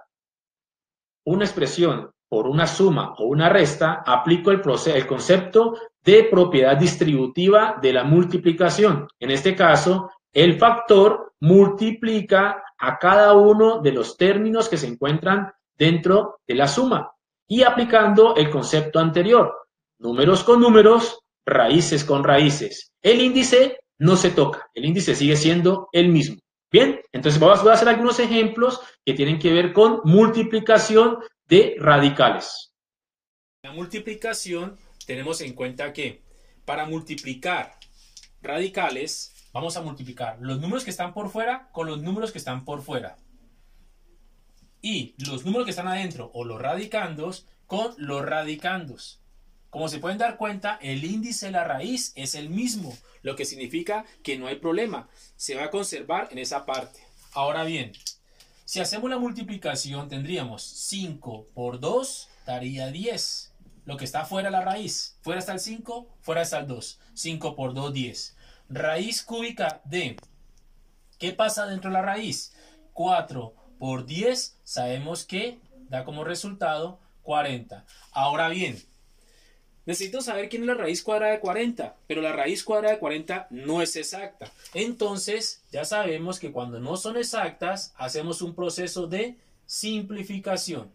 una 1.25 1.45
expresión 1.45 2.11
por 2.29 2.47
una 2.47 2.67
suma 2.67 3.15
o 3.19 3.27
una 3.27 3.49
resta, 3.49 4.03
aplico 4.07 4.51
el, 4.51 4.63
el 4.95 5.07
concepto 5.07 5.75
de 6.03 6.25
propiedad 6.25 6.77
distributiva 6.77 7.79
de 7.83 7.93
la 7.93 8.05
multiplicación. 8.05 9.09
En 9.19 9.31
este 9.31 9.55
caso, 9.55 10.11
el 10.37 10.59
factor 10.59 11.33
multiplica 11.41 12.63
a 12.79 12.99
cada 12.99 13.33
uno 13.33 13.81
de 13.81 13.91
los 13.91 14.19
términos 14.19 14.69
que 14.69 14.77
se 14.77 14.87
encuentran 14.87 15.51
dentro 15.79 16.41
de 16.47 16.55
la 16.55 16.69
suma 16.69 17.11
y 17.49 17.63
aplicando 17.63 18.37
el 18.37 18.51
concepto 18.51 18.99
anterior, 18.99 19.51
números 19.99 20.45
con 20.45 20.61
números, 20.61 21.21
raíces 21.47 22.05
con 22.05 22.23
raíces. 22.23 22.93
El 23.01 23.23
índice 23.23 23.79
no 23.97 24.15
se 24.15 24.31
toca, 24.31 24.69
el 24.75 24.85
índice 24.85 25.15
sigue 25.15 25.37
siendo 25.37 25.89
el 25.91 26.11
mismo. 26.11 26.37
Bien, 26.71 27.01
entonces 27.13 27.41
voy 27.41 27.49
a 27.71 27.73
hacer 27.73 27.89
algunos 27.89 28.21
ejemplos 28.21 28.83
que 29.07 29.15
tienen 29.15 29.39
que 29.39 29.55
ver 29.55 29.73
con 29.73 30.03
multiplicación 30.05 31.17
de 31.47 31.77
radicales. 31.79 32.75
La 33.63 33.73
multiplicación 33.73 34.77
tenemos 35.07 35.41
en 35.41 35.55
cuenta 35.55 35.95
que 35.95 36.21
para 36.67 36.85
multiplicar 36.85 37.73
radicales 38.43 39.33
Vamos 39.57 39.79
a 39.79 39.81
multiplicar 39.81 40.37
los 40.39 40.61
números 40.61 40.85
que 40.85 40.91
están 40.91 41.15
por 41.15 41.31
fuera 41.31 41.71
con 41.73 41.87
los 41.87 42.03
números 42.03 42.31
que 42.31 42.37
están 42.37 42.67
por 42.67 42.83
fuera. 42.83 43.17
Y 44.83 45.15
los 45.17 45.47
números 45.47 45.65
que 45.65 45.71
están 45.71 45.89
adentro 45.89 46.31
o 46.35 46.45
los 46.45 46.61
radicandos 46.61 47.47
con 47.67 47.95
los 47.97 48.23
radicandos. 48.23 49.23
Como 49.71 49.89
se 49.89 49.99
pueden 49.99 50.19
dar 50.19 50.37
cuenta, 50.37 50.79
el 50.83 51.03
índice 51.05 51.47
de 51.47 51.53
la 51.53 51.65
raíz 51.65 52.13
es 52.17 52.35
el 52.35 52.51
mismo, 52.51 52.95
lo 53.23 53.35
que 53.35 53.47
significa 53.47 54.05
que 54.23 54.37
no 54.37 54.47
hay 54.47 54.57
problema. 54.57 55.09
Se 55.37 55.55
va 55.55 55.65
a 55.65 55.71
conservar 55.71 56.29
en 56.33 56.37
esa 56.37 56.67
parte. 56.67 57.01
Ahora 57.33 57.65
bien, 57.65 57.93
si 58.67 58.81
hacemos 58.81 59.09
la 59.09 59.19
multiplicación, 59.19 60.11
tendríamos 60.11 60.65
5 60.65 61.47
por 61.55 61.81
2 61.81 62.29
daría 62.45 62.89
10. 62.89 63.55
Lo 63.87 63.97
que 63.97 64.05
está 64.05 64.27
fuera 64.27 64.51
de 64.51 64.53
la 64.53 64.61
raíz. 64.61 65.17
Fuera 65.23 65.41
está 65.41 65.55
el 65.55 65.61
5, 65.61 66.19
fuera 66.21 66.43
está 66.43 66.59
el 66.59 66.67
2. 66.67 67.01
5 67.15 67.57
por 67.57 67.73
2, 67.73 67.95
10 67.95 68.36
raíz 68.69 69.23
cúbica 69.23 69.81
de, 69.85 70.17
¿qué 71.19 71.33
pasa 71.33 71.67
dentro 71.67 71.91
de 71.91 71.95
la 71.95 72.03
raíz? 72.03 72.55
4 72.93 73.55
por 73.79 74.07
10, 74.07 74.59
sabemos 74.65 75.25
que 75.25 75.59
da 75.89 76.05
como 76.05 76.25
resultado 76.25 76.99
40. 77.23 77.85
Ahora 78.13 78.49
bien, 78.49 78.83
necesito 79.85 80.21
saber 80.21 80.49
quién 80.49 80.63
es 80.63 80.69
la 80.69 80.75
raíz 80.75 81.03
cuadrada 81.03 81.33
de 81.33 81.41
40, 81.41 81.97
pero 82.07 82.23
la 82.23 82.33
raíz 82.33 82.65
cuadrada 82.65 82.95
de 82.95 83.01
40 83.01 83.49
no 83.51 83.83
es 83.83 83.97
exacta. 83.97 84.51
Entonces, 84.75 85.63
ya 85.71 85.85
sabemos 85.85 86.41
que 86.41 86.53
cuando 86.53 86.81
no 86.81 86.97
son 86.97 87.17
exactas, 87.17 87.93
hacemos 87.97 88.43
un 88.43 88.55
proceso 88.55 89.07
de 89.07 89.37
simplificación. 89.67 90.91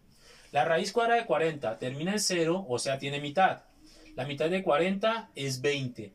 La 0.50 0.64
raíz 0.64 0.92
cuadrada 0.92 1.20
de 1.20 1.26
40 1.26 1.78
termina 1.78 2.12
en 2.12 2.20
0, 2.20 2.66
o 2.68 2.78
sea, 2.78 2.98
tiene 2.98 3.20
mitad. 3.20 3.62
La 4.16 4.26
mitad 4.26 4.50
de 4.50 4.62
40 4.62 5.30
es 5.34 5.62
20. 5.62 6.12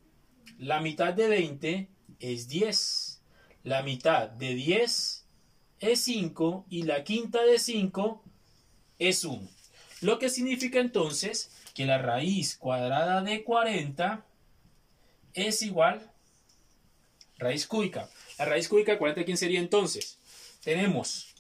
La 0.58 0.82
mitad 0.82 1.14
de 1.14 1.28
20 1.28 1.88
es 2.20 2.48
10. 2.48 3.22
La 3.64 3.84
mitad 3.84 4.28
de 4.28 4.56
10 4.56 5.26
es 5.80 6.00
5 6.02 6.66
y 6.68 6.82
la 6.82 7.04
quinta 7.04 7.44
de 7.44 7.60
5 7.60 8.24
es 8.98 9.24
1. 9.24 9.48
Lo 10.02 10.18
que 10.18 10.30
significa 10.30 10.80
entonces 10.80 11.52
que 11.76 11.86
la 11.86 12.00
raíz 12.00 12.58
cuadrada 12.58 13.22
de 13.22 13.44
40 13.44 14.26
es 15.36 15.62
igual 15.62 16.12
raíz 17.38 17.68
cúbica. 17.68 18.10
La 18.40 18.46
raíz 18.46 18.68
cúbica 18.68 18.94
de 18.94 18.98
40, 18.98 19.26
¿quién 19.26 19.38
sería 19.38 19.60
entonces? 19.60 20.18
Tenemos 20.64 21.36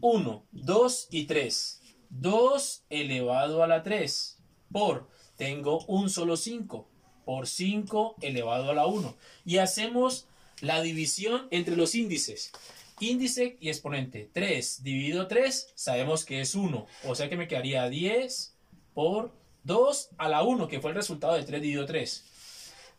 1, 0.00 0.46
2 0.52 1.08
y 1.10 1.26
3. 1.26 1.82
2 2.08 2.84
elevado 2.88 3.62
a 3.62 3.66
la 3.66 3.82
3 3.82 4.38
por, 4.72 5.10
tengo 5.36 5.84
un 5.84 6.08
solo 6.08 6.38
5 6.38 6.95
por 7.26 7.48
5 7.48 8.16
elevado 8.22 8.70
a 8.70 8.74
la 8.74 8.86
1. 8.86 9.14
Y 9.44 9.58
hacemos 9.58 10.26
la 10.60 10.80
división 10.80 11.48
entre 11.50 11.76
los 11.76 11.94
índices. 11.94 12.52
Índice 13.00 13.58
y 13.60 13.68
exponente. 13.68 14.30
3 14.32 14.82
dividido 14.82 15.26
3, 15.26 15.72
sabemos 15.74 16.24
que 16.24 16.40
es 16.40 16.54
1. 16.54 16.86
O 17.04 17.14
sea 17.14 17.28
que 17.28 17.36
me 17.36 17.48
quedaría 17.48 17.90
10 17.90 18.54
por 18.94 19.32
2 19.64 20.10
a 20.16 20.28
la 20.28 20.44
1, 20.44 20.68
que 20.68 20.80
fue 20.80 20.90
el 20.90 20.96
resultado 20.96 21.34
de 21.34 21.42
3 21.42 21.60
dividido 21.60 21.84
3. 21.84 22.24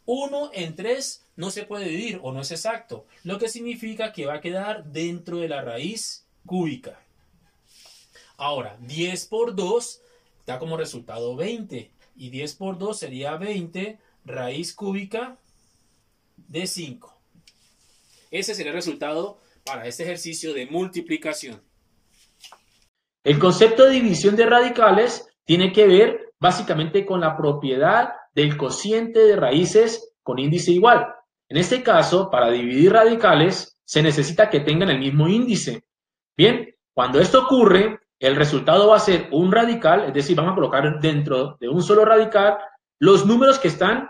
1 0.06 0.52
en 0.54 0.76
3 0.76 1.26
no 1.38 1.50
se 1.50 1.64
puede 1.64 1.86
dividir 1.86 2.20
o 2.22 2.34
no 2.34 2.42
es 2.42 2.52
exacto, 2.52 3.06
lo 3.24 3.40
que 3.40 3.50
significa 3.50 4.12
que 4.12 4.26
va 4.26 4.36
a 4.36 4.42
quedar 4.42 4.86
dentro 4.86 5.38
de 5.38 5.48
la 5.48 5.62
raíz 5.62 6.26
cúbica. 6.46 7.00
Ahora, 8.36 8.78
10 8.82 9.26
por 9.28 9.56
2 9.56 10.02
da 10.46 10.60
como 10.60 10.78
resultado 10.78 11.36
20 11.36 11.92
y 12.18 12.30
10 12.30 12.56
por 12.56 12.78
2 12.78 13.00
sería 13.00 13.36
20 13.36 14.00
raíz 14.28 14.76
cúbica 14.76 15.38
de 16.36 16.68
5. 16.68 17.18
Ese 18.30 18.54
sería 18.54 18.72
el 18.72 18.78
resultado 18.78 19.40
para 19.66 19.88
este 19.88 20.04
ejercicio 20.04 20.54
de 20.54 20.68
multiplicación. 20.68 21.62
El 23.24 23.40
concepto 23.40 23.86
de 23.86 23.92
división 23.92 24.36
de 24.36 24.46
radicales 24.46 25.28
tiene 25.46 25.72
que 25.72 25.88
ver 25.88 26.34
básicamente 26.40 27.06
con 27.06 27.22
la 27.22 27.36
propiedad 27.36 28.10
del 28.34 28.58
cociente 28.58 29.20
de 29.20 29.36
raíces 29.36 30.14
con 30.24 30.40
índice 30.40 30.72
igual. 30.72 31.08
En 31.50 31.58
este 31.58 31.82
caso, 31.82 32.30
para 32.30 32.52
dividir 32.52 32.92
radicales, 32.92 33.78
se 33.86 34.04
necesita 34.04 34.50
que 34.50 34.60
tengan 34.60 34.90
el 34.90 35.00
mismo 35.00 35.28
índice. 35.28 35.84
Bien, 36.36 36.76
cuando 36.94 37.20
esto 37.20 37.44
ocurre, 37.44 38.00
el 38.20 38.36
resultado 38.36 38.90
va 38.90 38.98
a 38.98 39.00
ser 39.00 39.30
un 39.32 39.52
radical, 39.52 40.06
es 40.06 40.14
decir, 40.14 40.36
vamos 40.36 40.52
a 40.52 40.56
colocar 40.56 41.00
dentro 41.00 41.58
de 41.60 41.70
un 41.70 41.82
solo 41.82 42.04
radical 42.04 42.58
los 43.00 43.26
números 43.26 43.60
que 43.60 43.70
están 43.70 44.10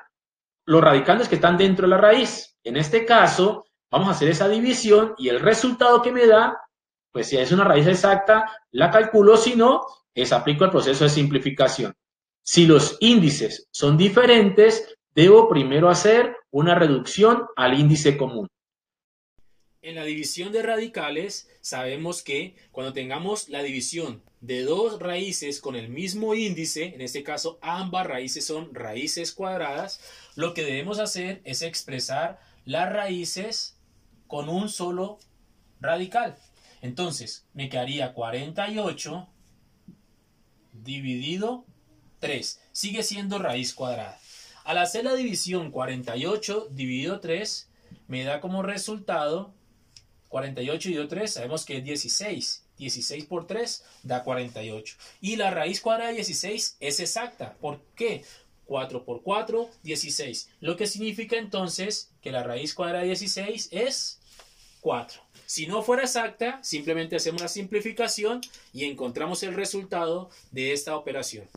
los 0.68 0.82
radicales 0.82 1.28
que 1.30 1.36
están 1.36 1.58
dentro 1.58 1.88
de 1.88 1.92
la 1.92 1.98
raíz. 1.98 2.58
En 2.64 2.76
este 2.76 3.06
caso, 3.06 3.66
vamos 3.90 4.10
a 4.10 4.12
hacer 4.12 4.30
esa 4.30 4.50
división 4.50 5.16
y 5.18 5.30
el 5.30 5.40
resultado 5.40 6.02
que 6.02 6.12
me 6.12 6.28
da, 6.28 6.62
pues 7.12 7.28
si 7.30 7.38
es 7.38 7.52
una 7.52 7.64
raíz 7.64 7.88
exacta, 7.88 8.52
la 8.72 8.92
calculo, 8.92 9.38
si 9.38 9.56
no, 9.56 9.86
es 10.14 10.34
aplico 10.34 10.66
el 10.66 10.72
proceso 10.72 11.06
de 11.06 11.10
simplificación. 11.10 11.96
Si 12.44 12.66
los 12.66 12.98
índices 13.00 13.68
son 13.72 13.98
diferentes, 13.98 14.96
debo 15.16 15.48
primero 15.48 15.90
hacer 15.90 16.36
una 16.52 16.76
reducción 16.76 17.46
al 17.56 17.80
índice 17.80 18.18
común. 18.18 18.48
En 19.82 19.96
la 19.96 20.04
división 20.04 20.52
de 20.52 20.64
radicales 20.64 21.50
sabemos 21.62 22.24
que 22.24 22.58
cuando 22.72 22.92
tengamos 22.92 23.48
la 23.48 23.64
división 23.64 24.22
de 24.42 24.64
dos 24.64 25.00
raíces 25.00 25.62
con 25.62 25.78
el 25.78 25.88
mismo 25.88 26.36
índice, 26.36 26.94
en 26.94 27.00
este 27.00 27.24
caso 27.24 27.58
ambas 27.62 28.06
raíces 28.06 28.46
son 28.46 28.76
raíces 28.76 29.32
cuadradas, 29.32 30.02
lo 30.38 30.54
que 30.54 30.64
debemos 30.64 31.00
hacer 31.00 31.42
es 31.46 31.64
expresar 31.64 32.40
las 32.64 32.94
raíces 32.94 33.76
con 34.28 34.50
un 34.50 34.70
solo 34.70 35.18
radical. 35.82 36.38
Entonces, 36.84 37.48
me 37.56 37.70
quedaría 37.70 38.14
48 38.14 39.28
dividido 40.74 41.66
3. 42.20 42.62
Sigue 42.72 43.02
siendo 43.02 43.40
raíz 43.40 43.74
cuadrada. 43.74 44.20
Al 44.64 44.78
hacer 44.78 45.06
la 45.06 45.16
división 45.16 45.72
48 45.72 46.68
dividido 46.70 47.20
3, 47.20 47.72
me 48.08 48.24
da 48.24 48.40
como 48.40 48.62
resultado 48.62 49.56
48 50.30 50.90
dividido 50.90 51.08
3, 51.08 51.34
sabemos 51.34 51.66
que 51.66 51.78
es 51.78 51.84
16. 51.84 52.64
16 52.78 53.26
por 53.26 53.48
3 53.48 53.84
da 54.04 54.24
48. 54.24 54.98
Y 55.20 55.38
la 55.38 55.50
raíz 55.50 55.82
cuadrada 55.82 56.10
de 56.10 56.18
16 56.18 56.78
es 56.80 57.00
exacta. 57.00 57.56
¿Por 57.56 57.82
qué? 57.96 58.24
4 58.68 59.04
por 59.04 59.24
4, 59.24 59.70
16. 59.82 60.52
Lo 60.60 60.76
que 60.76 60.86
significa 60.86 61.38
entonces 61.38 62.14
que 62.22 62.32
la 62.32 62.44
raíz 62.44 62.76
cuadrada 62.76 63.02
de 63.02 63.08
16 63.08 63.70
es 63.72 64.20
4. 64.82 65.22
Si 65.46 65.66
no 65.66 65.82
fuera 65.82 66.04
exacta, 66.04 66.60
simplemente 66.62 67.16
hacemos 67.16 67.42
la 67.42 67.48
simplificación 67.48 68.42
y 68.74 68.86
encontramos 68.86 69.42
el 69.44 69.56
resultado 69.56 70.30
de 70.52 70.74
esta 70.74 70.96
operación. 70.96 71.48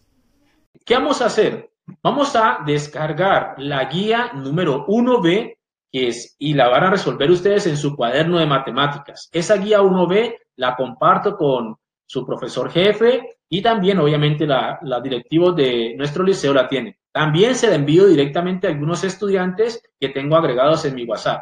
¿Qué 0.86 0.94
vamos 0.94 1.20
a 1.20 1.26
hacer? 1.26 1.70
Vamos 2.02 2.34
a 2.36 2.60
descargar 2.64 3.56
la 3.58 3.84
guía 3.86 4.32
número 4.32 4.86
1B 4.86 5.56
que 5.92 6.08
es, 6.08 6.36
y 6.38 6.54
la 6.54 6.68
van 6.68 6.84
a 6.84 6.90
resolver 6.90 7.30
ustedes 7.30 7.66
en 7.66 7.76
su 7.76 7.96
cuaderno 7.96 8.38
de 8.38 8.46
matemáticas. 8.46 9.28
Esa 9.32 9.56
guía 9.56 9.80
1B 9.80 10.36
la 10.56 10.76
comparto 10.76 11.36
con 11.36 11.76
su 12.10 12.26
profesor 12.26 12.68
jefe 12.72 13.38
y 13.48 13.62
también 13.62 14.00
obviamente 14.00 14.44
la, 14.44 14.80
la 14.82 15.00
directivos 15.00 15.54
de 15.54 15.94
nuestro 15.96 16.24
liceo 16.24 16.52
la 16.52 16.66
tienen. 16.66 16.96
También 17.12 17.54
se 17.54 17.68
la 17.68 17.76
envío 17.76 18.08
directamente 18.08 18.66
a 18.66 18.70
algunos 18.70 19.04
estudiantes 19.04 19.80
que 19.96 20.08
tengo 20.08 20.34
agregados 20.34 20.84
en 20.84 20.96
mi 20.96 21.04
WhatsApp. 21.04 21.40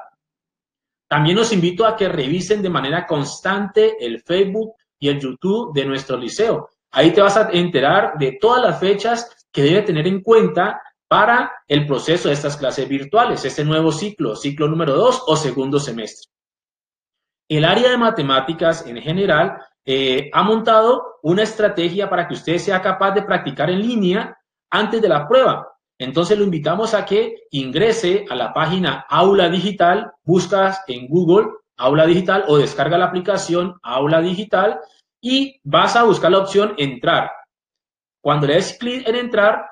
También 1.08 1.38
los 1.38 1.54
invito 1.54 1.86
a 1.86 1.96
que 1.96 2.10
revisen 2.10 2.60
de 2.60 2.68
manera 2.68 3.06
constante 3.06 3.96
el 3.98 4.20
Facebook 4.20 4.74
y 4.98 5.08
el 5.08 5.18
YouTube 5.18 5.72
de 5.72 5.86
nuestro 5.86 6.18
liceo. 6.18 6.68
Ahí 6.90 7.12
te 7.12 7.22
vas 7.22 7.38
a 7.38 7.48
enterar 7.50 8.18
de 8.18 8.36
todas 8.38 8.62
las 8.62 8.78
fechas 8.78 9.48
que 9.50 9.62
debe 9.62 9.80
tener 9.80 10.06
en 10.06 10.20
cuenta 10.20 10.82
para 11.08 11.50
el 11.66 11.86
proceso 11.86 12.28
de 12.28 12.34
estas 12.34 12.58
clases 12.58 12.86
virtuales, 12.86 13.42
este 13.42 13.64
nuevo 13.64 13.90
ciclo, 13.90 14.36
ciclo 14.36 14.68
número 14.68 14.94
2 14.94 15.22
o 15.28 15.34
segundo 15.34 15.80
semestre. 15.80 16.30
El 17.48 17.64
área 17.64 17.90
de 17.90 17.96
matemáticas 17.96 18.86
en 18.86 18.98
general 18.98 19.58
eh, 19.84 20.30
ha 20.34 20.42
montado 20.42 21.18
una 21.22 21.42
estrategia 21.42 22.10
para 22.10 22.28
que 22.28 22.34
usted 22.34 22.58
sea 22.58 22.82
capaz 22.82 23.12
de 23.12 23.22
practicar 23.22 23.70
en 23.70 23.80
línea 23.80 24.38
antes 24.70 25.00
de 25.00 25.08
la 25.08 25.26
prueba. 25.26 25.66
Entonces 25.98 26.38
lo 26.38 26.44
invitamos 26.44 26.92
a 26.92 27.06
que 27.06 27.36
ingrese 27.50 28.26
a 28.28 28.34
la 28.34 28.52
página 28.52 29.06
Aula 29.08 29.48
Digital, 29.48 30.12
buscas 30.24 30.82
en 30.86 31.08
Google 31.08 31.48
Aula 31.78 32.06
Digital 32.06 32.44
o 32.48 32.58
descarga 32.58 32.98
la 32.98 33.06
aplicación 33.06 33.78
Aula 33.82 34.20
Digital 34.20 34.78
y 35.20 35.58
vas 35.64 35.96
a 35.96 36.04
buscar 36.04 36.30
la 36.30 36.38
opción 36.38 36.74
Entrar. 36.76 37.30
Cuando 38.20 38.46
le 38.46 38.54
des 38.54 38.76
clic 38.78 39.08
en 39.08 39.16
Entrar, 39.16 39.64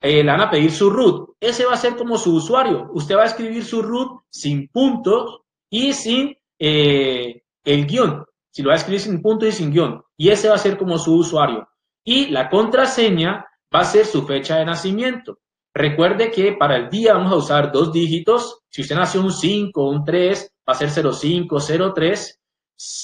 eh, 0.00 0.24
le 0.24 0.30
van 0.30 0.40
a 0.40 0.50
pedir 0.50 0.72
su 0.72 0.90
root. 0.90 1.36
Ese 1.38 1.64
va 1.64 1.74
a 1.74 1.76
ser 1.76 1.96
como 1.96 2.18
su 2.18 2.34
usuario. 2.34 2.90
Usted 2.92 3.16
va 3.16 3.22
a 3.22 3.26
escribir 3.26 3.64
su 3.64 3.82
root 3.82 4.22
sin 4.30 4.68
puntos 4.68 5.42
y 5.70 5.92
sin 5.92 6.36
eh, 6.60 7.42
el 7.64 7.86
guion. 7.86 8.24
Si 8.52 8.62
lo 8.62 8.68
va 8.68 8.74
a 8.74 8.78
escribir 8.78 9.00
sin 9.00 9.22
puntos 9.22 9.48
y 9.48 9.52
sin 9.52 9.72
guion. 9.72 10.02
Y 10.16 10.28
ese 10.28 10.48
va 10.48 10.56
a 10.56 10.58
ser 10.58 10.76
como 10.76 10.98
su 10.98 11.14
usuario. 11.16 11.66
Y 12.04 12.26
la 12.26 12.48
contraseña 12.48 13.46
va 13.74 13.80
a 13.80 13.84
ser 13.84 14.04
su 14.04 14.26
fecha 14.26 14.56
de 14.58 14.66
nacimiento. 14.66 15.38
Recuerde 15.72 16.30
que 16.30 16.52
para 16.52 16.76
el 16.76 16.90
día 16.90 17.14
vamos 17.14 17.32
a 17.32 17.36
usar 17.36 17.72
dos 17.72 17.92
dígitos. 17.92 18.60
Si 18.68 18.82
usted 18.82 18.96
nació 18.96 19.22
un 19.22 19.32
5 19.32 19.80
o 19.80 19.90
un 19.90 20.04
3, 20.04 20.52
va 20.68 20.72
a 20.72 20.74
ser 20.74 20.90
05, 20.90 21.58
03. 21.94 22.40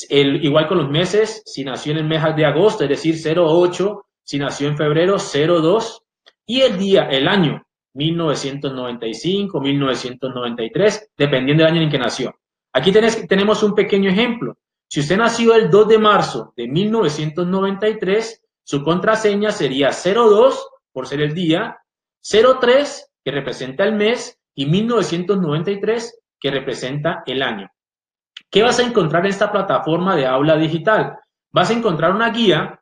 El, 0.08 0.44
igual 0.44 0.66
con 0.66 0.78
los 0.78 0.90
meses, 0.90 1.42
si 1.46 1.64
nació 1.64 1.92
en 1.92 1.98
el 1.98 2.06
mes 2.06 2.22
de 2.34 2.44
agosto, 2.44 2.84
es 2.84 2.90
decir, 2.90 3.16
08, 3.38 4.06
si 4.22 4.38
nació 4.38 4.68
en 4.68 4.76
febrero, 4.76 5.16
02. 5.18 6.02
Y 6.46 6.62
el 6.62 6.78
día, 6.78 7.08
el 7.10 7.28
año, 7.28 7.62
1995, 7.94 9.60
1993, 9.60 11.10
dependiendo 11.16 11.64
del 11.64 11.72
año 11.72 11.82
en 11.82 11.90
que 11.90 11.98
nació. 11.98 12.34
Aquí 12.76 12.92
tenemos 12.92 13.62
un 13.62 13.74
pequeño 13.74 14.10
ejemplo. 14.10 14.58
Si 14.86 15.00
usted 15.00 15.16
nació 15.16 15.54
el 15.54 15.70
2 15.70 15.88
de 15.88 15.98
marzo 15.98 16.52
de 16.54 16.68
1993, 16.68 18.44
su 18.62 18.84
contraseña 18.84 19.50
sería 19.50 19.92
02 19.92 20.68
por 20.92 21.06
ser 21.06 21.22
el 21.22 21.32
día, 21.32 21.78
03 22.20 23.12
que 23.24 23.30
representa 23.30 23.82
el 23.82 23.94
mes 23.94 24.38
y 24.54 24.66
1993 24.66 26.20
que 26.38 26.50
representa 26.50 27.22
el 27.24 27.42
año. 27.42 27.70
¿Qué 28.50 28.62
vas 28.62 28.78
a 28.78 28.82
encontrar 28.82 29.24
en 29.24 29.30
esta 29.30 29.50
plataforma 29.50 30.14
de 30.14 30.26
aula 30.26 30.58
digital? 30.58 31.18
Vas 31.52 31.70
a 31.70 31.72
encontrar 31.72 32.14
una 32.14 32.28
guía 32.28 32.78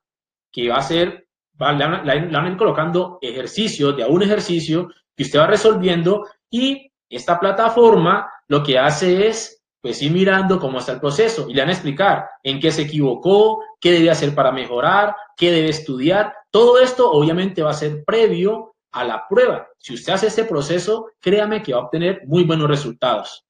que 0.50 0.70
va 0.70 0.78
a 0.78 0.82
ser, 0.82 1.28
la 1.56 1.72
van 1.72 2.34
a 2.34 2.48
ir 2.48 2.56
colocando 2.56 3.18
ejercicios 3.22 3.96
de 3.96 4.02
a 4.02 4.08
un 4.08 4.24
ejercicio 4.24 4.88
que 5.14 5.22
usted 5.22 5.38
va 5.38 5.46
resolviendo 5.46 6.26
y 6.50 6.90
esta 7.08 7.38
plataforma 7.38 8.28
lo 8.48 8.60
que 8.64 8.76
hace 8.76 9.28
es 9.28 9.60
pues 9.84 10.00
ir 10.00 10.12
mirando 10.12 10.58
cómo 10.58 10.78
está 10.78 10.92
el 10.92 10.98
proceso 10.98 11.44
y 11.46 11.52
le 11.52 11.60
van 11.60 11.68
a 11.68 11.74
explicar 11.74 12.26
en 12.42 12.58
qué 12.58 12.72
se 12.72 12.80
equivocó, 12.80 13.60
qué 13.78 13.92
debe 13.92 14.10
hacer 14.10 14.34
para 14.34 14.50
mejorar, 14.50 15.14
qué 15.36 15.52
debe 15.52 15.68
estudiar. 15.68 16.32
Todo 16.50 16.78
esto 16.78 17.12
obviamente 17.12 17.62
va 17.62 17.72
a 17.72 17.74
ser 17.74 18.02
previo 18.02 18.76
a 18.92 19.04
la 19.04 19.28
prueba. 19.28 19.68
Si 19.76 19.92
usted 19.92 20.14
hace 20.14 20.28
este 20.28 20.44
proceso, 20.44 21.10
créame 21.20 21.62
que 21.62 21.74
va 21.74 21.80
a 21.80 21.82
obtener 21.82 22.22
muy 22.24 22.44
buenos 22.44 22.66
resultados. 22.66 23.44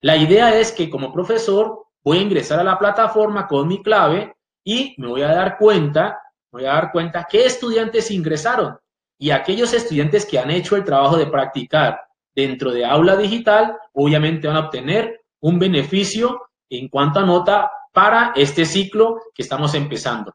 La 0.00 0.16
idea 0.16 0.58
es 0.58 0.72
que 0.72 0.90
como 0.90 1.12
profesor 1.12 1.84
voy 2.02 2.18
a 2.18 2.22
ingresar 2.22 2.58
a 2.58 2.64
la 2.64 2.80
plataforma 2.80 3.46
con 3.46 3.68
mi 3.68 3.80
clave 3.80 4.34
y 4.64 4.96
me 4.98 5.06
voy 5.06 5.22
a 5.22 5.28
dar 5.28 5.56
cuenta, 5.56 6.20
voy 6.50 6.64
a 6.64 6.72
dar 6.72 6.90
cuenta 6.90 7.28
qué 7.30 7.46
estudiantes 7.46 8.10
ingresaron 8.10 8.76
y 9.20 9.30
aquellos 9.30 9.72
estudiantes 9.72 10.26
que 10.26 10.40
han 10.40 10.50
hecho 10.50 10.74
el 10.74 10.82
trabajo 10.82 11.16
de 11.16 11.28
practicar 11.28 12.00
dentro 12.34 12.72
de 12.72 12.84
aula 12.84 13.16
digital, 13.16 13.78
obviamente 13.92 14.48
van 14.48 14.56
a 14.56 14.66
obtener 14.66 15.20
un 15.46 15.60
beneficio 15.60 16.48
en 16.68 16.88
cuanto 16.88 17.20
a 17.20 17.24
nota 17.24 17.70
para 17.92 18.32
este 18.34 18.64
ciclo 18.64 19.20
que 19.32 19.42
estamos 19.42 19.74
empezando. 19.74 20.34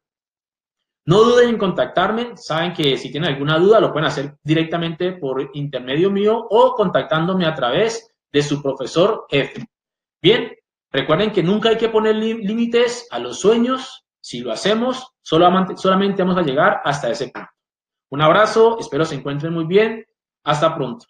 No 1.05 1.23
duden 1.23 1.49
en 1.49 1.57
contactarme, 1.57 2.37
saben 2.37 2.71
que 2.71 2.95
si 2.95 3.11
tienen 3.11 3.31
alguna 3.33 3.59
duda 3.59 3.81
lo 3.81 3.91
pueden 3.91 4.07
hacer 4.07 4.37
directamente 4.41 5.11
por 5.11 5.51
intermedio 5.53 6.09
mío 6.09 6.47
o 6.49 6.75
contactándome 6.75 7.45
a 7.45 7.53
través 7.53 8.09
de 8.31 8.41
su 8.41 8.61
profesor 8.61 9.25
jefe. 9.29 9.65
Bien, 10.21 10.55
recuerden 10.89 11.31
que 11.31 11.43
nunca 11.43 11.69
hay 11.69 11.77
que 11.77 11.89
poner 11.89 12.15
límites 12.15 13.07
a 13.11 13.19
los 13.19 13.37
sueños. 13.41 14.05
Si 14.21 14.39
lo 14.39 14.53
hacemos, 14.53 15.11
solamente, 15.21 16.23
vamos 16.23 16.37
a 16.37 16.43
llegar 16.43 16.79
hasta 16.85 17.09
ese 17.09 17.27
punto. 17.27 17.49
Un 18.11 18.21
abrazo, 18.21 18.77
espero 18.79 19.03
se 19.03 19.15
encuentren 19.15 19.53
muy 19.53 19.65
bien. 19.65 20.05
Hasta 20.45 20.73
pronto. 20.73 21.05